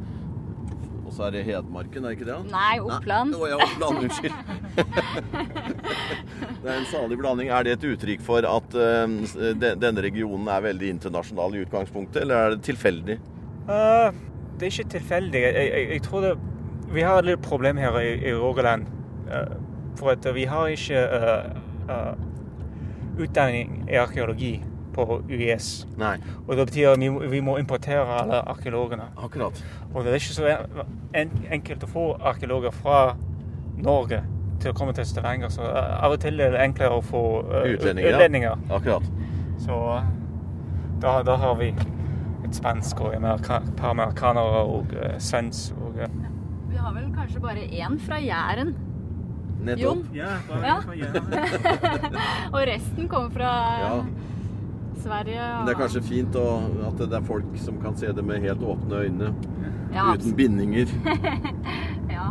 og 1.07 1.13
så 1.15 1.27
er 1.29 1.37
det 1.37 1.45
Hedmarken, 1.49 2.05
er 2.05 2.13
det 2.13 2.19
ikke 2.19 2.29
det? 2.29 2.39
Nei, 2.53 2.79
Oppland. 2.85 3.37
Å 3.37 3.51
ja, 3.51 3.61
Oppland, 3.65 4.03
unnskyld. 4.05 4.35
det 6.63 6.71
er 6.71 6.75
en 6.77 6.89
salig 6.91 7.19
blanding. 7.21 7.53
Er 7.53 7.67
det 7.67 7.77
et 7.79 7.87
uttrykk 7.93 8.25
for 8.27 8.47
at 8.49 8.77
uh, 8.77 9.07
de- 9.63 9.77
denne 9.81 10.05
regionen 10.05 10.51
er 10.53 10.67
veldig 10.67 10.93
internasjonal 10.97 11.57
i 11.57 11.65
utgangspunktet, 11.65 12.23
eller 12.27 12.37
er 12.37 12.57
det 12.57 12.67
tilfeldig? 12.69 13.21
Uh, 13.69 14.11
det 14.57 14.69
er 14.69 14.75
ikke 14.75 14.93
tilfeldig. 14.99 15.41
Jeg, 15.47 15.57
jeg, 15.57 15.89
jeg 15.97 16.05
tror 16.07 16.29
det 16.29 16.37
Vi 16.93 17.03
har 17.03 17.19
et 17.19 17.27
lite 17.33 17.43
problem 17.43 17.81
her 17.83 17.97
i, 17.99 18.13
i 18.29 18.35
Rogaland. 18.37 18.87
Uh, 19.27 19.57
for 19.99 20.13
at 20.13 20.27
vi 20.35 20.45
har 20.45 20.67
ikke 20.67 20.95
eh, 20.95 21.45
eh, 21.89 22.13
utdanning 23.19 23.85
i 23.91 23.99
arkeologi 24.01 24.55
på 24.97 25.23
UiS. 25.29 25.87
Nei, 26.01 26.17
Og 26.47 26.57
det 26.57 26.67
betyr 26.71 26.95
at 26.95 27.01
vi, 27.01 27.09
vi 27.31 27.41
må 27.45 27.57
importere 27.61 28.05
alle 28.21 28.41
arkeologene. 28.49 29.11
akkurat. 29.17 29.65
Og 29.95 30.05
det 30.05 30.11
er 30.11 30.15
ikke 30.15 30.37
så 30.39 30.55
en, 31.15 31.35
enkelt 31.51 31.85
å 31.85 31.91
få 31.91 32.07
arkeologer 32.21 32.73
fra 32.73 33.17
Norge 33.77 34.23
til 34.61 34.73
å 34.73 34.77
komme 34.77 34.95
til 34.97 35.05
Stavanger. 35.05 35.53
Så 35.53 35.67
av 35.67 36.13
og 36.13 36.21
til 36.21 36.41
er 36.41 36.55
det 36.55 36.63
enklere 36.65 36.97
å 36.97 37.05
få 37.05 37.23
uh, 37.45 37.61
Utlendinger, 37.75 38.17
utlendinger. 38.17 38.65
Akkurat. 38.73 39.11
Så 39.61 39.81
da, 41.03 41.21
da 41.27 41.37
har 41.45 41.55
vi 41.61 41.75
et 42.47 42.57
spansk 42.57 43.01
og 43.05 43.15
amerika, 43.17 43.61
et 43.61 43.77
par 43.77 43.93
amerikanere 43.93 44.65
og 44.65 44.97
uh, 44.97 45.13
svensk. 45.21 45.77
Og, 45.77 46.01
uh. 46.01 46.33
Vi 46.71 46.81
har 46.81 46.97
vel 46.97 47.13
kanskje 47.15 47.45
bare 47.45 47.69
én 47.69 48.01
fra 48.01 48.21
Jæren. 48.23 48.73
Nettopp. 49.65 50.05
Ja, 50.15 50.37
Ja. 50.63 50.77
Og 52.55 52.61
resten 52.69 53.09
kommer 53.09 53.31
fra 53.35 53.53
Ja. 53.81 54.05
Sverige. 55.03 55.41
Og... 55.41 55.57
Men 55.59 55.67
det 55.67 55.75
er 55.75 55.81
kanskje 55.81 56.03
fint 56.03 56.35
å, 56.41 56.45
at 56.89 56.99
det 56.99 57.13
er 57.19 57.23
folk 57.27 57.45
som 57.63 57.77
kan 57.83 57.97
se 57.97 58.11
det 58.13 58.25
med 58.27 58.41
helt 58.43 58.61
åpne 58.67 59.05
øyne. 59.07 59.33
ja, 59.95 60.13
Uten 60.15 60.35
bindinger. 60.37 60.87
Ja, 62.17 62.31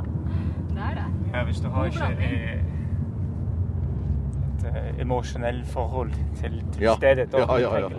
det 0.73 0.81
er 0.81 0.95
det. 0.97 1.05
Ja, 1.33 1.43
hvis 1.45 1.59
du 1.61 1.67
har 1.69 1.85
ikke 1.85 2.07
eh, 2.19 2.59
et 4.55 4.65
eh, 4.71 5.01
emosjonelt 5.03 5.65
forhold 5.71 6.11
til, 6.39 6.61
til 6.73 6.83
Ja. 6.87 6.95
stedet, 6.97 7.29
da 7.31 7.37
Ja, 7.45 7.57
ja, 7.59 7.87
ja. 7.87 7.89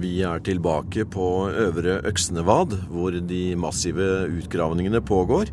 Vi 0.00 0.22
er 0.24 0.38
tilbake 0.40 1.04
på 1.12 1.50
Øvre 1.52 1.98
Øksnevad, 2.08 2.72
hvor 2.88 3.10
de 3.12 3.54
massive 3.56 4.26
utgravningene 4.32 5.00
pågår. 5.04 5.50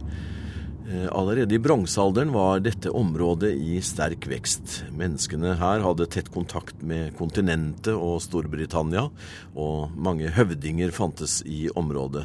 Eh, 0.88 1.08
Allerede 1.12 1.56
i 1.56 1.60
bronsealderen 1.60 2.32
var 2.32 2.62
dette 2.63 2.91
området 2.96 3.51
i 3.60 3.82
sterk 3.84 4.24
vekst. 4.32 4.86
Menneskene 4.96 5.58
her 5.60 5.84
hadde 5.84 6.08
tett 6.08 6.29
kontakt 6.32 6.79
med 6.79 7.12
kontinentet 7.20 7.91
og 7.91 8.22
Storbritannia, 8.24 9.10
og 9.51 9.98
mange 10.00 10.32
høvdinger 10.32 10.94
fantes 10.96 11.41
i 11.44 11.67
området. 11.75 12.24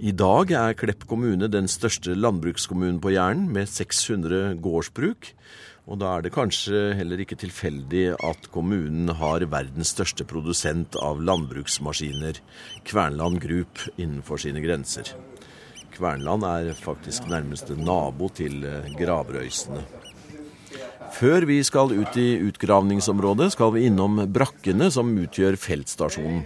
I 0.00 0.14
dag 0.16 0.50
er 0.56 0.74
Klepp 0.74 1.04
kommune 1.06 1.50
den 1.52 1.68
største 1.68 2.16
landbrukskommunen 2.16 2.96
på 3.02 3.12
Jæren, 3.12 3.44
med 3.52 3.68
600 3.68 4.56
gårdsbruk. 4.64 5.28
Og 5.84 6.00
da 6.00 6.14
er 6.16 6.24
det 6.24 6.32
kanskje 6.32 6.94
heller 6.96 7.20
ikke 7.20 7.36
tilfeldig 7.36 8.14
at 8.16 8.48
kommunen 8.54 9.12
har 9.18 9.44
verdens 9.52 9.92
største 9.92 10.24
produsent 10.24 10.96
av 10.96 11.20
landbruksmaskiner, 11.20 12.40
Kvernland 12.88 13.42
Group, 13.44 13.84
innenfor 13.98 14.40
sine 14.40 14.64
grenser. 14.64 15.12
Kvernland 15.96 16.46
er 16.48 16.72
faktisk 16.78 17.28
nærmeste 17.30 17.76
nabo 17.78 18.30
til 18.32 18.64
Gravrøysene. 18.98 19.84
Før 21.12 21.44
vi 21.44 21.58
skal 21.64 21.92
ut 21.92 22.16
i 22.16 22.38
utgravningsområdet, 22.40 23.50
skal 23.52 23.74
vi 23.74 23.84
innom 23.86 24.22
brakkene 24.32 24.88
som 24.90 25.10
utgjør 25.20 25.58
feltstasjonen. 25.60 26.40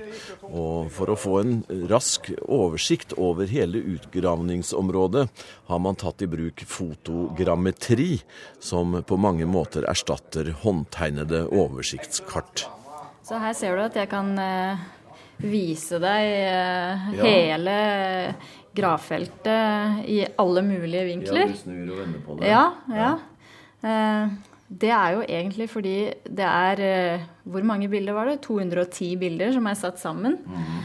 Og 0.46 0.90
for 0.94 1.12
å 1.12 1.18
få 1.18 1.36
en 1.42 1.54
rask 1.90 2.32
oversikt 2.42 3.14
over 3.14 3.46
hele 3.50 3.78
utgravningsområdet, 3.94 5.26
har 5.70 5.80
man 5.82 5.98
tatt 6.00 6.26
i 6.26 6.30
bruk 6.30 6.64
fotogrammetri, 6.66 8.18
som 8.58 8.98
på 9.06 9.20
mange 9.22 9.46
måter 9.46 9.86
erstatter 9.86 10.50
håndtegnede 10.64 11.46
oversiktskart. 11.54 12.66
Så 13.26 13.38
her 13.42 13.54
ser 13.58 13.78
du 13.78 13.86
at 13.86 13.96
jeg 13.98 14.10
kan 14.10 14.34
eh, 14.38 14.84
vise 15.46 16.02
deg 16.02 16.34
eh, 16.42 17.08
hele 17.22 17.80
gravfeltet 18.76 20.04
i 20.10 20.20
alle 20.38 20.62
mulige 20.66 21.06
vinkler. 21.08 21.46
Ja, 21.46 21.54
du 21.54 21.60
snur 21.60 21.94
og 21.94 22.02
vender 22.02 22.22
på 22.26 22.36
det. 22.40 22.50
Ja, 22.50 22.66
ja. 22.92 23.08
ja. 23.86 24.28
det 24.68 24.92
er 24.98 25.16
jo 25.16 25.24
egentlig 25.24 25.68
fordi 25.70 25.96
det 26.24 26.46
er 26.46 27.26
Hvor 27.44 27.64
mange 27.66 27.88
bilder 27.88 28.16
var 28.16 28.30
det? 28.30 28.40
210 28.46 29.16
bilder 29.20 29.52
som 29.56 29.66
er 29.66 29.78
satt 29.78 30.00
sammen. 30.02 30.38
Mm. 30.44 30.78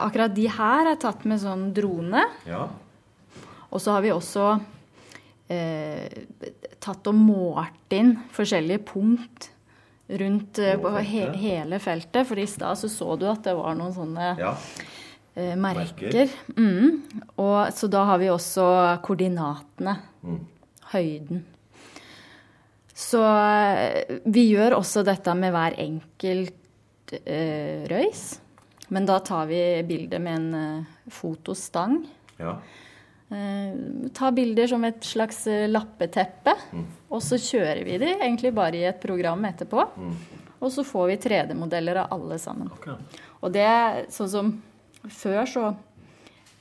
Akkurat 0.00 0.34
de 0.36 0.46
her 0.50 0.92
er 0.92 1.00
tatt 1.00 1.24
med 1.28 1.40
sånn 1.40 1.70
drone. 1.76 2.26
Ja. 2.48 2.66
Og 3.70 3.80
så 3.80 3.94
har 3.94 4.04
vi 4.04 4.12
også 4.12 4.46
eh, 5.52 6.06
tatt 6.82 7.10
og 7.10 7.16
målt 7.16 7.94
inn 7.96 8.16
forskjellige 8.34 8.84
punkt 8.90 9.50
rundt 10.20 10.58
på 10.58 10.92
he 11.06 11.26
hele 11.38 11.78
feltet. 11.82 12.26
For 12.28 12.40
i 12.40 12.48
stad 12.50 12.78
så, 12.78 12.90
så 12.90 13.14
du 13.16 13.28
at 13.30 13.44
det 13.46 13.54
var 13.58 13.76
noen 13.78 13.94
sånne 13.94 14.32
ja. 14.40 14.54
Eh, 15.34 15.54
merker. 15.56 16.30
Mm. 16.56 17.00
Og, 17.36 17.72
så 17.74 17.90
da 17.90 18.04
har 18.12 18.20
vi 18.22 18.30
også 18.32 18.66
koordinatene. 19.04 19.96
Mm. 20.26 20.40
Høyden. 20.90 21.44
Så 23.00 23.20
vi 24.28 24.44
gjør 24.50 24.76
også 24.80 25.04
dette 25.06 25.32
med 25.38 25.54
hver 25.54 25.76
enkelt 25.80 27.14
eh, 27.24 27.86
røys. 27.88 28.24
Men 28.90 29.06
da 29.06 29.20
tar 29.24 29.46
vi 29.48 29.60
bildet 29.86 30.20
med 30.20 30.36
en 30.36 30.54
eh, 30.58 31.10
fotostang. 31.14 32.02
Ja. 32.40 32.58
Eh, 33.30 33.78
ta 34.16 34.32
bilder 34.34 34.68
som 34.72 34.84
et 34.84 35.00
slags 35.06 35.44
lappeteppe. 35.70 36.56
Mm. 36.74 36.86
Og 37.14 37.24
så 37.24 37.38
kjører 37.40 37.84
vi 37.86 37.98
de 38.02 38.12
egentlig 38.18 38.52
bare 38.56 38.82
i 38.82 38.86
et 38.90 39.00
program 39.02 39.46
etterpå. 39.48 39.86
Mm. 39.96 40.14
Og 40.60 40.72
så 40.74 40.84
får 40.84 41.06
vi 41.08 41.20
3D-modeller 41.24 42.02
av 42.02 42.18
alle 42.18 42.36
sammen. 42.42 42.68
Okay. 42.76 42.98
Og 43.40 43.54
det 43.54 43.64
er 43.64 44.02
sånn 44.12 44.28
som 44.28 44.50
før 45.08 45.46
så 45.48 45.68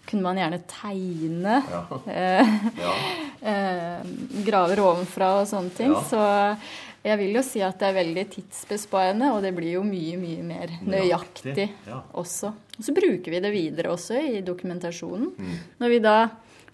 kunne 0.10 0.26
man 0.26 0.40
gjerne 0.40 0.60
tegne 0.70 1.58
ja. 1.70 1.82
eh, 2.10 2.54
ja. 2.80 2.94
eh, 3.52 4.14
graver 4.46 4.82
ovenfra 4.82 5.36
og 5.42 5.50
sånne 5.50 5.74
ting. 5.78 5.94
Ja. 5.94 6.06
Så 6.10 7.06
jeg 7.06 7.20
vil 7.22 7.38
jo 7.38 7.44
si 7.46 7.62
at 7.64 7.80
det 7.80 7.90
er 7.90 7.98
veldig 8.00 8.26
tidsbesparende, 8.34 9.30
og 9.36 9.44
det 9.46 9.54
blir 9.56 9.78
jo 9.78 9.86
mye, 9.88 10.18
mye 10.20 10.44
mer 10.44 10.74
nøyaktig 10.84 11.70
også. 12.18 12.52
Og 12.52 12.88
så 12.88 12.96
bruker 12.96 13.36
vi 13.36 13.44
det 13.44 13.54
videre 13.54 13.94
også 13.94 14.20
i 14.20 14.42
dokumentasjonen. 14.46 15.32
Mm. 15.38 15.56
Når 15.80 15.94
vi 15.94 16.02
da 16.04 16.18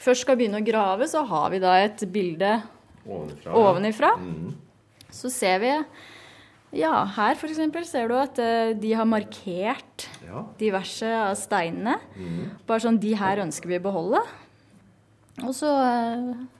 først 0.01 0.25
skal 0.25 0.39
begynne 0.39 0.63
å 0.63 0.65
grave, 0.65 1.07
så 1.11 1.23
har 1.29 1.51
vi 1.53 1.61
da 1.63 1.75
et 1.83 2.01
bilde 2.11 2.57
ovenifra. 3.05 3.55
ovenifra. 3.61 4.11
Mm. 4.17 4.51
Så 5.13 5.31
ser 5.33 5.61
vi 5.61 5.73
ja, 6.75 7.05
her 7.15 7.37
f.eks. 7.37 7.61
ser 7.87 8.09
du 8.09 8.17
at 8.19 8.39
uh, 8.41 8.73
de 8.75 8.95
har 8.97 9.07
markert 9.07 9.84
ja. 10.25 10.43
diverse 10.59 11.09
av 11.21 11.35
steinene. 11.39 11.97
Mm. 12.17 12.49
Bare 12.67 12.79
sånn 12.83 12.99
De 12.99 13.13
her 13.15 13.37
ønsker 13.45 13.67
vi 13.67 13.79
å 13.79 13.83
beholde. 13.85 14.21
Og 15.43 15.51
så 15.53 15.69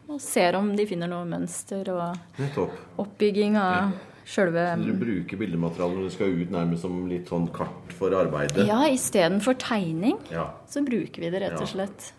og 0.07 0.19
ser 0.21 0.53
om 0.59 0.67
de 0.77 0.85
finner 0.85 1.07
noe 1.09 1.25
mønster 1.25 1.87
og 1.89 2.17
Nettopp. 2.37 2.73
oppbygging 3.01 3.55
av 3.57 3.71
Ja. 3.75 3.91
sjølve 4.25 4.65
Så 4.75 4.83
dere 4.85 4.99
bruker 4.99 5.37
bildematerialet 5.37 5.95
når 5.97 6.03
det 6.03 6.13
skal 6.13 6.27
ut 6.41 6.51
nærmest 6.51 6.81
som 6.81 7.07
litt 7.09 7.27
sånn 7.29 7.47
kart 7.53 7.93
for 7.93 8.09
arbeidet? 8.11 8.67
Ja, 8.67 8.83
istedenfor 8.89 9.55
tegning 9.57 10.19
Ja. 10.31 10.51
så 10.67 10.83
bruker 10.85 11.19
vi 11.21 11.29
det 11.31 11.41
rett 11.41 11.59
og 11.59 11.67
slett. 11.67 12.11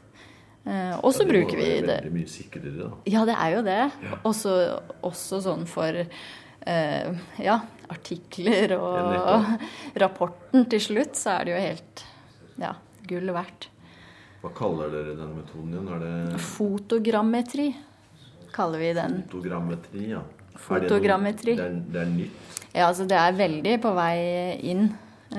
Eh, 0.66 0.98
og 0.98 1.12
så 1.14 1.24
bruker 1.28 1.54
vi 1.56 1.80
Det 1.80 1.86
det 1.86 1.98
er 1.98 2.02
veldig 2.02 2.12
mye 2.12 2.26
sikrere, 2.28 2.78
da. 2.78 2.90
Ja, 3.06 3.24
det 3.24 3.36
er 3.38 3.54
jo 3.54 3.62
det. 3.62 3.92
Også, 4.24 4.80
også 5.04 5.40
sånn 5.42 5.64
for 5.66 5.84
eh, 5.94 6.06
ja, 6.66 7.60
artikler 7.92 8.72
og 8.76 9.44
rapporten 10.02 10.66
til 10.70 10.82
slutt, 10.82 11.14
så 11.18 11.36
er 11.36 11.46
det 11.46 11.54
jo 11.54 11.60
helt 11.62 12.04
ja, 12.60 12.72
gull 13.06 13.30
verdt. 13.36 13.68
Hva 14.42 14.50
kaller 14.54 14.90
dere 14.92 15.14
den 15.18 15.36
metoden 15.36 15.74
igjen? 15.74 16.32
Det 16.32 16.40
Fotogrammetri 16.42 17.68
kaller 18.56 18.78
vi 18.78 18.92
den. 18.96 19.22
fotogrammetri? 19.26 20.10
Ja. 20.10 20.22
Fotogrammetri. 20.56 21.56
Er 21.56 21.62
det, 21.62 21.72
noe, 21.72 21.82
det, 21.86 21.88
er, 21.88 21.92
det 21.92 22.02
er 22.02 22.12
nytt? 22.14 22.60
Ja, 22.72 22.86
altså 22.88 23.06
det 23.08 23.18
er 23.20 23.36
veldig 23.36 23.74
på 23.84 23.92
vei 23.96 24.16
inn. 24.72 24.86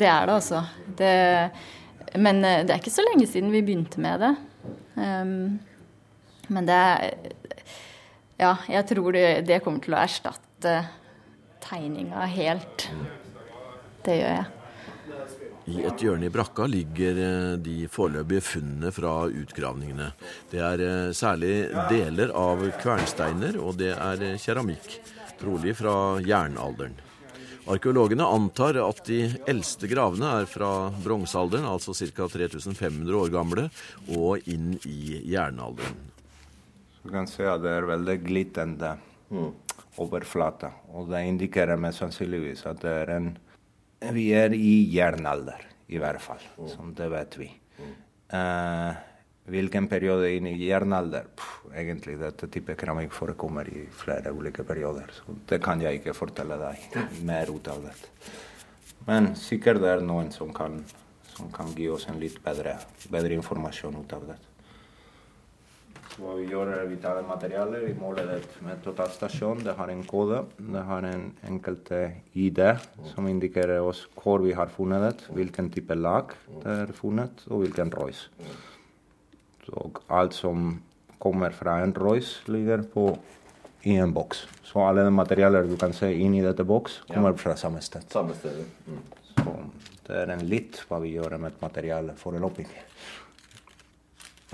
Det 0.00 0.06
er 0.08 0.26
det 0.26 0.32
altså. 0.32 0.62
Det, 0.96 1.10
men 2.16 2.38
eh, 2.46 2.62
det 2.64 2.72
er 2.72 2.80
ikke 2.80 2.94
så 2.94 3.04
lenge 3.04 3.26
siden 3.28 3.52
vi 3.52 3.60
begynte 3.66 4.00
med 4.00 4.22
det. 4.24 4.30
Um, 4.96 5.58
men 6.48 6.68
det 6.68 6.78
er 6.78 7.34
Ja, 8.38 8.54
jeg 8.70 8.86
tror 8.86 9.12
det, 9.16 9.26
det 9.48 9.58
kommer 9.64 9.82
til 9.82 9.96
å 9.96 10.02
erstatte 10.04 10.76
tegninga 11.64 12.28
helt. 12.30 12.86
Det 14.06 14.14
gjør 14.20 14.36
jeg. 14.36 14.46
I 15.68 15.82
et 15.84 16.00
hjørne 16.00 16.28
i 16.28 16.32
brakka 16.32 16.64
ligger 16.70 17.18
eh, 17.20 17.56
de 17.60 17.82
foreløpige 17.92 18.44
funnene 18.46 18.92
fra 18.94 19.26
utgravningene. 19.26 20.06
Det 20.48 20.62
er 20.64 20.84
eh, 20.84 21.10
særlig 21.16 21.52
deler 21.90 22.32
av 22.32 22.62
kvernsteiner, 22.80 23.58
og 23.60 23.76
det 23.80 23.90
er 23.92 24.24
eh, 24.30 24.38
keramikk. 24.40 24.96
Trolig 25.38 25.74
fra 25.76 25.92
jernalderen. 26.24 26.96
Arkeologene 27.68 28.24
antar 28.24 28.78
at 28.80 29.02
de 29.10 29.26
eldste 29.50 29.90
gravene 29.90 30.30
er 30.40 30.48
fra 30.48 30.88
bronsealderen, 31.04 31.68
altså 31.68 31.92
ca. 31.92 32.30
3500 32.32 33.18
år 33.18 33.34
gamle, 33.34 33.66
og 34.16 34.48
inn 34.48 34.78
i 34.88 35.18
jernalderen. 35.34 36.07
Du 37.08 37.14
kan 37.14 37.24
se 37.24 37.46
at 37.48 37.62
det 37.64 37.70
er 37.72 37.86
veldig 37.88 38.14
glittende 38.20 38.90
overflate. 39.96 40.68
Og 40.92 41.06
det 41.08 41.22
indikerer 41.24 41.80
mest 41.80 42.02
sannsynligvis 42.02 42.66
at 42.68 42.82
det 42.84 42.92
er 43.02 43.12
en 43.16 43.28
Vi 44.12 44.26
er 44.36 44.52
i 44.52 44.92
jernalder, 44.92 45.64
i 45.88 45.96
hvert 45.98 46.20
fall. 46.20 46.42
Som 46.68 46.92
det 46.94 47.08
vet 47.10 47.38
vi. 47.40 47.48
Eh, 48.28 48.98
hvilken 49.48 49.88
periode 49.88 50.28
inn 50.36 50.50
i 50.50 50.52
jernalder? 50.68 51.30
Puh, 51.34 51.72
egentlig, 51.72 52.18
dette 52.20 52.46
type 52.52 52.76
keramikk 52.76 53.16
forekommer 53.16 53.66
i 53.72 53.86
flere 53.88 54.30
ulike 54.30 54.62
perioder. 54.68 55.08
Så 55.16 55.38
det 55.48 55.62
kan 55.64 55.80
jeg 55.80 56.02
ikke 56.02 56.14
fortelle 56.14 56.60
deg 56.60 57.24
mer 57.24 57.48
ut 57.48 57.72
av 57.72 57.88
det. 57.88 57.96
Men 59.08 59.32
sikkert 59.34 59.80
det 59.80 59.94
er 59.96 60.04
noen 60.04 60.28
som 60.30 60.52
kan, 60.52 60.82
som 61.32 61.48
kan 61.56 61.72
gi 61.72 61.88
oss 61.88 62.06
en 62.12 62.20
litt 62.20 62.36
bedre, 62.44 62.76
bedre 63.08 63.40
informasjon 63.40 63.96
ut 63.96 64.12
av 64.12 64.28
det. 64.28 64.38
Hva 66.18 66.32
vi 66.34 66.48
gjør 66.50 66.72
er 66.74 66.88
vi 66.90 66.96
tar 66.98 67.20
materialet, 67.22 67.84
vi 67.86 67.92
måler 67.94 68.26
det 68.26 68.62
med 68.66 68.80
totalstasjon. 68.82 69.60
Det 69.62 69.76
har 69.78 69.92
en 69.92 70.02
kode. 70.02 70.40
Det 70.58 70.82
har 70.88 71.06
en 71.06 71.28
enkelt 71.46 71.92
ID 72.34 72.58
som 73.12 73.28
indikerer 73.30 73.84
oss 73.86 74.00
hvor 74.18 74.42
vi 74.42 74.56
har 74.58 74.72
funnet 74.74 75.04
det, 75.04 75.28
hvilken 75.36 75.70
type 75.70 75.94
lag 75.94 76.34
det 76.64 76.74
er 76.82 76.92
funnet, 76.96 77.44
og 77.46 77.62
hvilken 77.62 77.94
Royce. 77.94 78.26
Og 79.78 80.02
alt 80.10 80.34
som 80.34 80.80
kommer 81.22 81.54
fra 81.54 81.78
en 81.84 81.94
Royce, 81.94 82.42
ligger 82.50 82.82
på 82.82 83.12
i 83.86 83.94
en 84.02 84.12
boks. 84.12 84.46
Så 84.66 84.82
alle 84.82 85.06
de 85.06 85.14
materialer 85.14 85.70
du 85.70 85.76
kan 85.78 85.94
se 85.94 86.10
inni 86.18 86.42
dette 86.42 86.66
boks, 86.66 87.02
kommer 87.12 87.38
fra 87.38 87.54
samme 87.56 87.80
sted. 87.84 88.10
Samme 88.10 88.34
sted. 88.34 88.58
Mm. 88.90 89.00
Så 89.38 89.54
det 90.08 90.18
er 90.18 90.34
en 90.34 90.44
litt 90.50 90.82
hva 90.88 90.98
vi 91.04 91.14
gjør 91.14 91.38
med 91.38 91.62
materialet 91.62 92.18
foreløpig. 92.18 92.66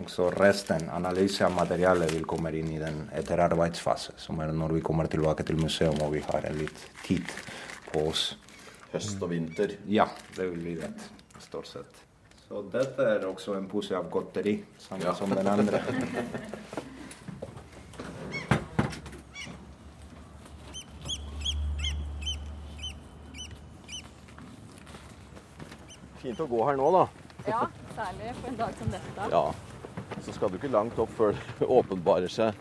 Så 0.07 0.27
resten, 0.31 0.89
analyse 0.91 1.45
av 1.47 1.53
materialet, 1.55 2.11
vil 2.13 2.25
komme 2.27 2.51
inn 2.59 2.73
i 2.75 2.81
den 2.83 3.05
etterarbeidsfase, 3.15 4.17
som 4.19 4.41
er 4.43 4.51
når 4.53 4.75
vi 4.79 4.83
kommer 4.83 5.07
tilbake 5.11 5.47
til 5.47 5.57
museum 5.61 6.01
og 6.03 6.17
vi 6.17 6.23
har 6.27 6.49
en 6.51 6.59
litt 6.59 6.81
tid 7.07 7.31
på 7.93 8.09
oss. 8.11 8.25
Høst 8.93 9.23
og 9.23 9.31
vinter. 9.31 9.77
Ja, 9.91 10.09
det 10.37 10.49
vil 10.51 10.59
bli 10.67 10.75
det, 10.83 10.91
stort 11.47 11.71
sett. 11.71 12.03
Så 12.49 12.65
dette 12.75 13.07
er 13.15 13.25
også 13.31 13.55
en 13.57 13.69
pose 13.71 13.95
av 13.97 14.11
godteri, 14.11 14.59
samme 14.83 15.07
Ja. 15.07 15.15
som 15.15 15.31
den 15.31 15.47
andre. 15.47 15.81
Fint 26.23 26.41
å 26.41 26.47
gå 26.49 26.61
her 26.69 26.79
nå, 26.81 26.91
da. 26.95 27.05
Ja, 27.49 27.63
Særlig 27.95 28.33
på 28.41 28.49
en 28.51 28.57
dag 28.59 28.73
som 28.79 28.91
dette. 28.91 29.27
Ja. 29.31 29.43
Så 30.25 30.33
skal 30.33 30.51
du 30.53 30.57
ikke 30.59 30.73
langt 30.73 30.99
opp 31.03 31.11
før 31.19 31.35
det 31.59 31.69
åpenbarer 31.79 32.33
seg 32.33 32.57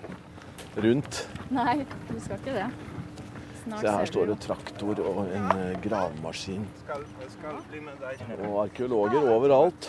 rundt. 0.83 1.23
Nei, 1.53 1.83
du 2.09 2.17
skal 2.19 2.39
ikke 2.41 2.55
det. 2.57 2.67
Snart 3.63 3.79
Se 3.85 3.91
her 3.95 4.09
står 4.09 4.25
det 4.33 4.35
traktor 4.43 4.99
og 5.07 5.19
en 5.31 5.45
eh, 5.55 5.75
gravemaskin. 5.85 6.65
Og 8.43 8.57
arkeologer 8.65 9.29
overalt. 9.31 9.87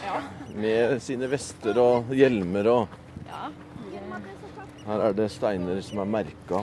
Med 0.55 1.01
sine 1.03 1.27
vester 1.33 1.81
og 1.83 2.13
hjelmer 2.15 2.71
og 2.71 3.01
Her 4.85 5.01
er 5.09 5.15
det 5.17 5.27
steiner 5.33 5.81
som 5.83 6.03
er 6.05 6.11
merka. 6.13 6.61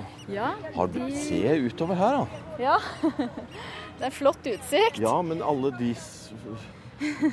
Har 0.78 0.92
du 0.94 1.00
Se 1.18 1.42
utover 1.66 1.98
her, 2.00 2.22
da. 2.22 2.42
ja. 2.62 2.78
det 4.00 4.08
er 4.08 4.14
flott 4.14 4.48
utsikt. 4.48 5.02
Ja, 5.02 5.18
men 5.26 5.42
alle 5.44 5.74
de 5.76 5.92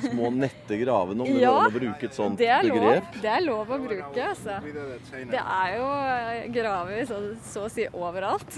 små 0.09 0.29
nette 0.33 0.77
gravene, 0.81 1.21
om 1.21 1.27
det 1.29 1.41
Ja, 1.41 1.51
går 1.53 1.65
an 1.65 1.71
å 1.71 1.79
bruke 1.79 2.03
et 2.09 2.13
sånt 2.17 2.37
Det 2.39 2.49
lov. 2.63 2.77
begrep. 2.79 3.21
Det 3.21 3.31
er 3.33 3.41
lov 3.45 3.67
å 3.75 3.79
bruke, 3.83 4.23
altså. 4.29 4.55
Det 5.29 5.41
er 5.43 5.75
jo 5.77 5.87
eh, 5.89 6.47
graver 6.55 7.05
så, 7.09 7.19
så 7.45 7.65
å 7.67 7.69
si 7.73 7.85
overalt. 7.93 8.57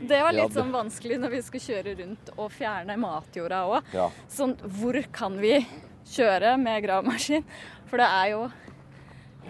Det 0.00 0.20
var 0.22 0.32
Ja, 0.32 0.42
litt 0.42 0.52
det- 0.54 0.60
sånn 0.60 0.72
vanskelig 0.74 1.18
når 1.20 1.30
vi 1.30 1.42
skulle 1.42 1.66
kjøre 1.68 1.96
rundt 2.02 2.30
og 2.36 2.50
fjerne 2.52 2.96
matjorda 2.98 3.62
òg. 3.70 3.82
Ja. 3.94 4.10
Sånn, 4.28 4.56
hvor 4.80 5.00
kan 5.12 5.38
vi 5.40 5.66
kjøre 6.06 6.56
med 6.60 6.82
gravemaskin? 6.84 7.44
For 7.86 7.96
det 7.98 8.06
er 8.10 8.30
jo 8.34 8.50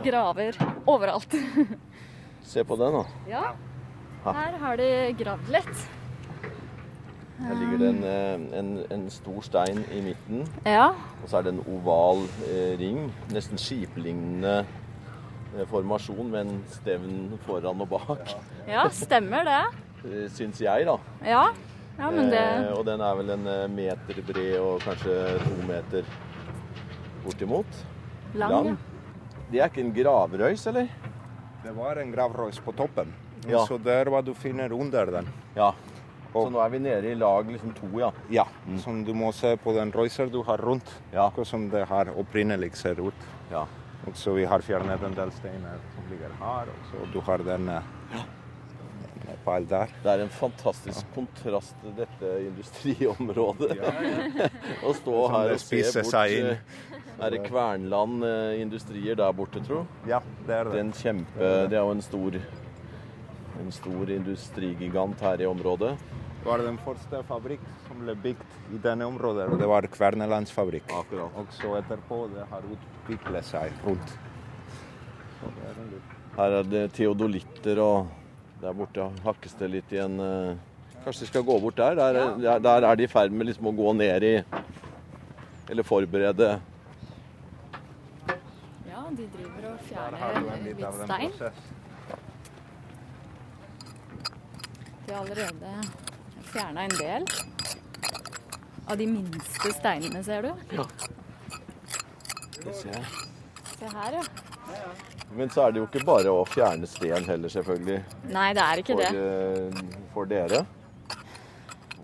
graver 0.05 0.57
overalt. 0.87 1.35
Se 2.45 2.63
på 2.65 2.77
den, 2.79 2.93
da. 2.93 3.05
Ja, 3.31 3.55
her 4.25 4.57
har 4.61 4.77
de 4.77 4.89
gravd 5.19 5.49
litt. 5.55 5.85
Her 7.41 7.55
ligger 7.59 7.79
det 7.83 7.89
en, 7.89 8.05
eh, 8.07 8.59
en, 8.59 8.69
en 8.95 9.05
stor 9.11 9.41
stein 9.43 9.81
i 9.93 10.01
midten. 10.05 10.45
Ja, 10.65 10.91
Og 11.23 11.29
så 11.29 11.39
er 11.41 11.43
det 11.49 11.55
en 11.57 11.65
oval 11.67 12.23
eh, 12.47 12.77
ring. 12.79 13.09
Nesten 13.35 13.59
skiplignende 13.59 14.61
eh, 15.57 15.65
formasjon 15.71 16.31
med 16.31 16.41
en 16.47 16.61
stevn 16.71 17.39
foran 17.47 17.81
og 17.83 17.89
bak. 17.97 18.35
ja 18.71 18.87
stemmer 18.91 19.45
det. 19.51 19.63
Eh, 20.05 20.27
Syns 20.29 20.59
jeg, 20.61 20.85
da. 20.85 20.99
Ja, 21.25 21.47
ja 21.97 22.09
men 22.13 22.27
det 22.29 22.37
Eh, 22.45 22.73
og 22.77 22.83
den 22.85 23.01
er 23.01 23.15
vel 23.17 23.31
en 23.33 23.47
eh, 23.49 23.63
meter 23.73 24.19
bred 24.29 24.59
og 24.61 24.83
kanskje 24.85 25.15
to 25.41 25.55
meter 25.67 26.05
bortimot. 27.25 27.67
lang. 28.35 28.67
ja. 28.69 28.75
Det 29.51 29.61
er 29.63 29.71
ikke 29.71 29.81
en 29.81 29.95
gravrøys, 29.97 30.67
eller? 30.67 30.89
Det 31.65 31.73
var 31.77 31.97
en 32.03 32.13
gravrøys 32.13 32.61
på 32.61 32.73
toppen. 32.77 33.15
Ja. 33.49 33.65
Så 33.65 33.79
der 33.81 34.05
hva 34.13 34.21
du 34.25 34.35
finner 34.37 34.73
under 34.77 35.07
den. 35.07 35.29
Ja. 35.57 35.71
Så 36.35 36.51
nå 36.51 36.59
er 36.65 36.73
vi 36.73 36.83
nede 36.83 37.11
i 37.13 37.15
lag 37.15 37.51
liksom 37.51 37.73
to, 37.79 37.89
ja. 38.01 38.11
Ja, 38.35 38.45
som 38.83 39.05
du 39.07 39.13
må 39.15 39.31
se 39.33 39.55
på 39.57 39.73
den 39.77 39.93
Royser 39.95 40.27
du 40.33 40.43
har 40.43 40.59
rundt. 40.59 40.91
Ja. 41.13 41.29
Akkurat 41.29 41.49
som 41.49 41.69
det 41.71 41.87
her 41.91 42.11
opprinnelig 42.19 42.75
ser 42.81 43.01
ut. 43.01 43.27
ja. 43.53 43.67
Og 44.05 44.17
så 44.17 44.35
vi 44.37 44.45
har 44.45 44.61
fjernet 44.61 45.03
en 45.03 45.15
del 45.17 45.31
steiner 45.33 45.79
som 45.95 46.09
ligger 46.11 46.33
her. 46.37 46.73
Og 46.73 46.89
så 46.91 47.07
du 47.13 47.21
har 47.25 47.45
denne 47.47 47.79
ja. 48.13 48.25
der. 49.71 49.95
Det 50.03 50.11
er 50.13 50.25
en 50.25 50.33
fantastisk 50.33 51.07
kontrast 51.15 51.73
til 51.81 51.95
dette 51.97 52.33
industriområdet. 52.43 53.79
Å 54.89 54.93
stå 54.99 55.23
her 55.33 55.55
og 55.55 55.63
se 55.63 55.81
bort 55.87 56.19
eh, 56.21 56.59
Er 57.17 57.33
det 57.33 57.41
Kvernland 57.47 58.27
eh, 58.29 58.61
industrier 58.61 59.17
der 59.17 59.33
borte, 59.33 59.65
tro? 59.65 59.87
Ja, 60.09 60.21
det 60.45 60.59
er 60.59 60.69
Det 60.69 60.83
Den 60.83 60.93
kjempe 60.93 61.55
Det 61.71 61.79
er 61.79 61.81
jo 61.81 61.97
en 61.97 62.05
stor 62.05 62.39
en 63.61 63.73
stor 63.73 64.11
industrigigant 64.11 65.21
her 65.23 65.41
i 65.41 65.47
området. 65.47 65.93
Var 66.45 66.61
den 66.61 66.77
første 66.85 67.23
fabrikk 67.25 67.63
som 67.87 68.03
ble 68.05 68.13
bygd 68.21 68.75
i 68.77 68.79
denne 68.85 69.07
området. 69.09 69.47
og 69.49 69.59
Det 69.59 69.69
var 69.69 69.87
Kvernelandsfabrikk. 69.89 70.91
Akkurat. 70.93 71.39
Og 71.41 71.55
så 71.57 71.71
etterpå 71.79 72.19
det 72.35 72.45
har 72.51 72.67
utviklet 72.75 73.49
seg 73.49 73.73
rundt. 73.87 74.13
Er 75.45 75.81
Her 76.37 76.59
er 76.59 76.69
det 76.69 76.85
teodolitter, 76.93 77.81
og 77.81 78.07
der 78.61 78.77
borte 78.77 79.09
hakkes 79.25 79.57
det 79.61 79.71
litt 79.71 79.93
i 79.93 80.01
en 80.05 80.21
eh, 80.21 80.57
Kanskje 81.05 81.25
de 81.25 81.27
skal 81.29 81.43
gå 81.45 81.59
bort 81.61 81.77
der? 81.77 81.95
Der, 81.95 82.13
der, 82.41 82.59
der 82.65 82.87
er 82.89 82.97
de 82.97 83.05
i 83.05 83.09
ferd 83.13 83.33
med 83.33 83.47
liksom 83.47 83.67
å 83.69 83.75
gå 83.77 83.93
ned 83.93 84.25
i 84.25 84.35
Eller 85.69 85.85
forberede 85.85 86.49
Ja, 88.89 89.03
de 89.11 89.29
driver 89.37 89.69
og 89.73 89.85
fjerner 89.91 90.65
litt 90.65 90.81
stein. 91.03 91.37
De 95.05 95.13
har 95.13 95.21
allerede 95.21 96.04
fjerna 96.55 96.87
en 96.87 96.97
del 96.99 97.27
av 98.87 98.97
de 99.01 99.07
minste 99.09 99.73
steinene, 99.79 100.23
ser 100.27 100.43
du. 100.49 100.53
Det 102.65 102.75
ser 102.79 102.95
jeg. 102.95 103.05
Se 103.79 103.91
her, 103.91 104.19
ja. 104.21 104.23
Men 105.35 105.51
så 105.51 105.65
er 105.67 105.75
det 105.75 105.81
jo 105.83 105.87
ikke 105.89 106.05
bare 106.07 106.31
å 106.33 106.45
fjerne 106.49 106.87
sten 106.89 107.27
heller, 107.29 107.51
selvfølgelig, 107.53 107.99
Nei, 108.33 108.47
det 108.57 108.63
er 108.65 108.81
ikke 108.83 108.95
for, 108.95 109.03
det. 109.03 109.25
eh, 109.25 110.07
for 110.15 110.31
dere. 110.31 110.61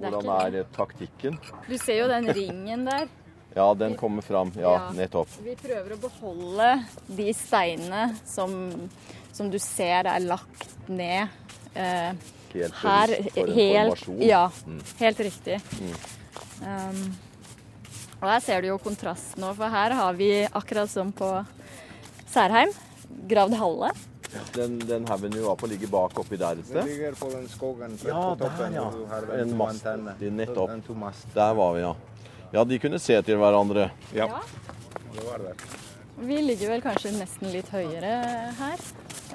Det 0.00 0.08
er 0.08 0.14
Hvordan 0.16 0.56
er 0.56 0.68
taktikken? 0.74 1.36
Du 1.68 1.76
ser 1.78 1.98
jo 2.02 2.08
den 2.10 2.28
ringen 2.34 2.84
der. 2.88 3.08
Ja, 3.54 3.66
den 3.74 3.96
kommer 3.98 4.22
fram. 4.22 4.52
Ja, 4.56 4.72
Ja. 4.76 4.90
nettopp. 4.96 5.28
Vi 5.44 5.54
prøver 5.58 5.94
å 5.96 6.00
beholde 6.00 6.68
de 7.08 7.32
steinene 7.34 8.04
som, 8.24 8.54
som 9.32 9.50
du 9.50 9.58
ser 9.58 10.06
er 10.06 10.20
lagt 10.24 10.68
ned 10.88 11.28
eh, 11.74 12.12
Helt 12.52 12.74
her. 12.82 13.06
bevisst 13.06 13.34
for 13.34 13.48
en 13.48 13.86
formasjon. 13.86 14.22
ja, 14.22 14.50
Mm. 14.66 14.80
helt 14.98 15.20
riktig. 15.20 15.60
Um, 16.60 17.16
og 18.22 18.28
her 18.28 18.40
ser 18.40 18.60
du 18.60 18.68
jo 18.68 18.78
kontrasten 18.78 19.40
nå, 19.40 19.54
for 19.56 19.68
her 19.72 19.90
har 19.96 20.12
vi 20.12 20.46
akkurat 20.52 20.90
som 20.90 21.12
på 21.12 21.30
Særheim, 22.30 22.68
gravd 23.28 23.54
halle. 23.54 23.90
Den, 24.54 24.78
den 24.78 25.06
haugen 25.08 25.32
vi 25.34 25.40
var 25.42 25.56
på, 25.56 25.66
ligger 25.66 25.88
bak 25.90 26.18
oppi 26.20 26.36
der 26.38 26.52
et 26.52 26.56
Den 26.58 26.64
sted. 26.64 26.84
ligger 26.86 27.14
på 27.18 27.30
den 27.32 27.48
skogen 27.48 27.98
Ja, 28.06 28.12
på 28.34 28.36
toppen. 28.44 28.72
der, 28.72 29.32
ja. 29.34 29.42
En 29.42 29.56
mast. 29.58 29.82
De 30.20 30.30
nettopp. 30.30 30.70
Der 31.34 31.52
var 31.54 31.72
vi, 31.74 31.80
ja. 31.80 31.94
Ja, 32.52 32.64
de 32.64 32.78
kunne 32.78 32.98
se 32.98 33.22
til 33.22 33.36
hverandre. 33.36 33.90
Ja, 34.14 34.26
Ja. 34.26 34.40
det 35.14 35.24
var 35.26 35.38
det. 35.38 35.54
Vi 36.20 36.36
ligger 36.42 36.68
vel 36.68 36.80
kanskje 36.82 37.10
nesten 37.18 37.50
litt 37.50 37.68
høyere 37.70 38.52
her 38.58 38.76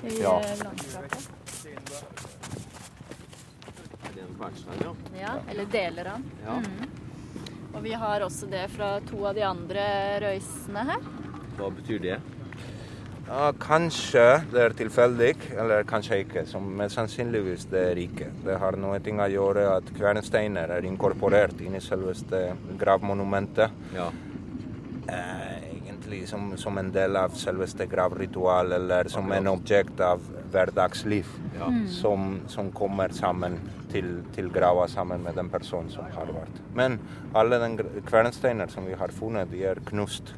i 0.03 0.21
Ja. 0.21 0.39
eh, 0.39 0.55
landskapet. 4.39 5.11
Ja, 5.21 5.37
eller 5.49 5.65
deler 5.71 6.13
av 6.13 6.21
den. 6.21 6.29
Ja. 6.45 6.59
Og 7.75 7.83
vi 7.83 7.91
har 7.99 8.23
også 8.23 8.47
det 8.47 8.69
fra 8.71 8.95
to 9.03 9.25
av 9.27 9.35
de 9.35 9.43
andre 9.43 9.83
røysene 10.23 10.85
her. 10.87 11.11
Hva 11.57 11.71
betyr 11.75 11.99
det? 12.03 12.19
Ja, 13.25 13.49
kanskje 13.57 14.23
det 14.51 14.61
er 14.61 14.75
tilfeldig, 14.77 15.31
eller 15.57 15.83
kanskje 15.89 16.21
ikke. 16.23 16.45
Som 16.47 16.67
mest 16.77 16.95
sannsynligvis 16.99 17.65
det 17.71 17.81
er 17.89 18.01
ikke. 18.03 18.29
Det 18.45 18.57
har 18.61 18.77
noe 18.77 18.99
ting 19.03 19.19
å 19.19 19.27
gjøre 19.31 19.65
at 19.79 19.89
kvernsteiner 19.97 20.75
er 20.75 20.85
inkorporert 20.85 21.63
inn 21.65 21.75
i 21.75 21.83
selveste 21.83 22.51
gravmonumentet. 22.79 23.73
Ja. 23.97 24.11
Eh, 25.09 25.65
egentlig 25.81 26.27
som, 26.29 26.51
som 26.57 26.77
en 26.77 26.93
del 26.93 27.17
av 27.17 27.33
selveste 27.37 27.89
gravritual, 27.89 28.71
eller 28.77 29.09
som 29.09 29.31
en 29.33 29.49
objekt 29.51 29.99
av 30.05 30.21
hverdagsliv. 30.55 31.27
Ja. 31.57 31.69
Som, 31.91 32.39
som 32.51 32.71
kommer 32.75 33.13
sammen 33.15 33.59
til, 33.91 34.23
til 34.35 34.49
grava 34.53 34.87
sammen 34.91 35.23
med 35.23 35.37
den 35.39 35.51
personen 35.51 35.91
som 35.93 36.07
har 36.15 36.31
vært. 36.31 36.63
Men 36.75 36.97
alle 37.35 37.59
de 37.61 37.85
kvernsteiner 38.07 38.71
som 38.71 38.87
vi 38.87 38.97
har 38.97 39.13
funnet, 39.15 39.51
de 39.51 39.63
er 39.67 39.83
knust. 39.91 40.33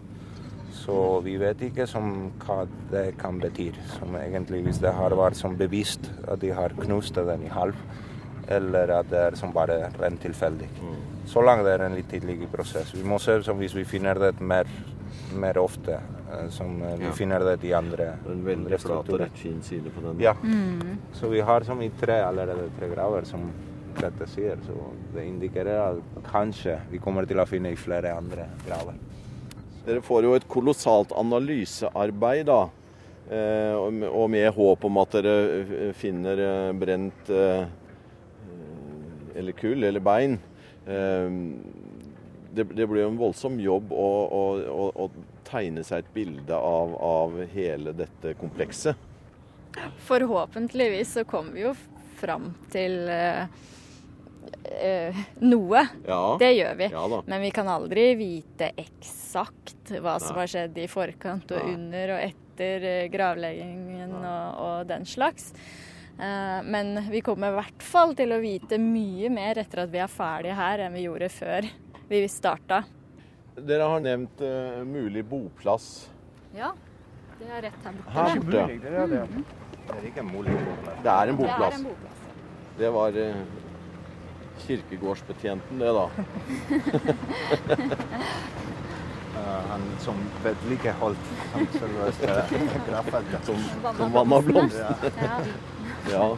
Så 0.78 1.20
vi 1.26 1.36
vet 1.42 1.62
ikke 1.68 1.88
som 1.90 2.30
hva 2.44 2.62
det 2.92 3.18
kan 3.22 3.40
bety. 3.42 3.72
Som 3.98 4.16
egentlig 4.20 4.64
hvis 4.68 4.82
det 4.84 4.94
har 4.96 5.16
vært 5.18 5.40
som 5.40 5.58
bevisst 5.60 6.12
at 6.28 6.42
de 6.44 6.54
har 6.56 6.76
knust 6.78 7.18
den 7.18 7.48
i 7.48 7.54
halv, 7.54 7.78
eller 8.48 8.94
at 9.00 9.10
det 9.12 9.20
er 9.20 9.36
som 9.40 9.52
bare 9.56 9.90
rent 9.98 10.22
tilfeldig. 10.24 10.70
Så 11.28 11.42
langt 11.44 11.66
det 11.68 11.74
er 11.76 11.84
en 11.88 11.98
litt 11.98 12.08
tidlig 12.12 12.48
prosess. 12.52 12.94
Vi 12.96 13.04
må 13.04 13.20
se 13.20 13.42
som 13.44 13.60
hvis 13.60 13.76
vi 13.76 13.84
finner 13.88 14.20
det 14.22 14.38
mer, 14.40 14.70
mer 15.36 15.58
ofte, 15.58 16.00
eh, 16.32 16.50
som 16.50 16.82
eh, 16.84 16.96
vi 16.98 17.06
Ja. 17.06 17.12
finner 17.12 17.40
det 17.40 17.64
i 17.64 17.74
andre, 17.74 18.18
En 18.26 18.44
veldig 18.46 18.66
andre 18.66 18.78
flat 18.78 18.98
og 18.98 19.06
strukturer. 19.06 19.26
rett 19.26 19.38
fin 19.38 19.62
side 19.62 19.90
på 19.96 20.02
den. 20.02 20.20
Ja. 20.20 20.34
Så 21.14 21.30
vi 21.30 21.40
har 21.42 21.64
som 21.64 21.82
i 21.82 21.90
tre 21.90 22.22
allerede 22.24 22.70
tre 22.80 22.90
graver 22.90 23.26
som 23.26 23.52
dette 24.00 24.28
sier. 24.28 24.58
Så 24.66 24.74
det 25.14 25.26
indikerer 25.26 25.90
at 25.90 26.24
kanskje 26.32 26.80
vi 26.92 26.98
kommer 27.00 27.26
til 27.26 27.38
å 27.38 27.46
finne 27.48 27.72
i 27.72 27.76
flere 27.76 28.16
andre 28.16 28.48
graver. 28.68 28.94
Dere 29.86 30.02
får 30.02 30.24
jo 30.24 30.34
et 30.36 30.48
kolossalt 30.48 31.12
analysearbeid, 31.16 32.46
da. 32.46 32.70
Eh, 33.30 33.74
og 33.76 34.30
med- 34.30 34.54
håp 34.54 34.86
om 34.86 34.98
at 34.98 35.12
dere 35.12 35.62
eh, 35.90 35.94
finner 35.94 36.74
brent 36.74 37.30
eh, 37.30 37.62
eh, 37.66 37.68
eller 39.36 39.52
kull 39.54 39.84
eller 39.84 40.00
bein. 40.00 40.40
Eh, 40.88 41.30
det, 42.54 42.64
det 42.78 42.88
blir 42.88 43.04
jo 43.04 43.12
en 43.12 43.20
voldsom 43.20 43.60
jobb 43.60 43.92
å, 43.92 44.08
å, 44.40 44.44
å, 44.72 44.88
å 45.06 45.44
tegne 45.48 45.84
seg 45.88 46.04
et 46.04 46.14
bilde 46.16 46.56
av, 46.56 46.96
av 46.96 47.38
hele 47.54 47.94
dette 47.96 48.34
komplekset. 48.40 48.96
Forhåpentligvis 50.08 51.14
så 51.20 51.24
kommer 51.28 51.54
vi 51.54 51.66
jo 51.68 51.74
fram 52.18 52.50
til 52.74 53.08
eh, 53.14 53.46
eh, 54.64 55.20
noe. 55.44 55.84
Ja. 56.08 56.22
Det 56.40 56.52
gjør 56.56 56.76
vi. 56.80 56.90
Ja. 56.94 57.22
Men 57.26 57.42
vi 57.46 57.52
kan 57.54 57.70
aldri 57.70 58.08
vite 58.18 58.72
eksakt 58.76 59.94
hva 60.02 60.18
som 60.24 60.40
har 60.40 60.50
skjedd 60.50 60.78
i 60.82 60.88
forkant 60.92 61.52
og 61.54 61.62
Nei. 61.62 61.76
under 61.76 62.16
og 62.16 62.24
etter 62.30 62.88
eh, 62.90 63.10
gravleggingen 63.14 64.16
og, 64.18 64.64
og 64.66 64.90
den 64.90 65.06
slags. 65.06 65.52
Eh, 66.18 66.60
Men 66.66 66.96
vi 67.12 67.22
kommer 67.22 67.54
i 67.54 67.60
hvert 67.60 67.86
fall 67.86 68.16
til 68.18 68.34
å 68.34 68.42
vite 68.42 68.80
mye 68.82 69.30
mer 69.34 69.62
etter 69.62 69.86
at 69.86 69.94
vi 69.94 70.02
er 70.02 70.12
ferdige 70.12 70.58
her, 70.58 70.88
enn 70.88 70.98
vi 70.98 71.06
gjorde 71.06 71.30
før 71.34 71.70
vi 72.10 72.28
starta. 72.32 72.84
Dere 73.58 73.84
har 73.90 74.00
nevnt 74.06 74.42
uh, 74.42 74.84
mulig 74.86 75.24
boplass 75.26 76.10
Ja, 76.56 76.72
det 77.40 77.48
er 77.50 77.62
rett 77.68 77.86
her 77.88 77.96
borte. 77.98 78.12
her 78.14 78.36
borte. 78.40 78.66
mulig, 78.68 78.82
det 78.84 78.92
er, 78.94 79.08
det. 79.08 79.22
Det 79.88 79.96
er 79.98 80.06
ikke 80.12 80.24
mulig 80.28 80.54
boplass. 80.68 81.00
Det 81.04 81.12
er 81.14 81.32
en 81.32 81.38
Det 81.38 81.42
boplass. 81.42 81.80
en 81.80 81.84
boplass. 81.90 82.20
Det 82.78 82.90
var 82.94 83.18
uh, 83.18 83.36
kirkegårdsbetjenten, 84.68 85.80
det, 85.80 85.92
da. 85.98 86.06
Eh, 89.38 89.62
han 89.70 89.82
som 90.02 90.16
vedlikeholdt 90.44 91.28
han 91.54 91.68
selveste 91.76 92.38
gravfeltet. 92.88 93.46
Som, 93.46 93.60
som 93.84 94.02
av 94.08 94.12
vann 94.16 94.34
av 94.34 94.48
blomstene. 94.48 95.12
Ja. 95.22 95.36
Ja. 96.12 96.38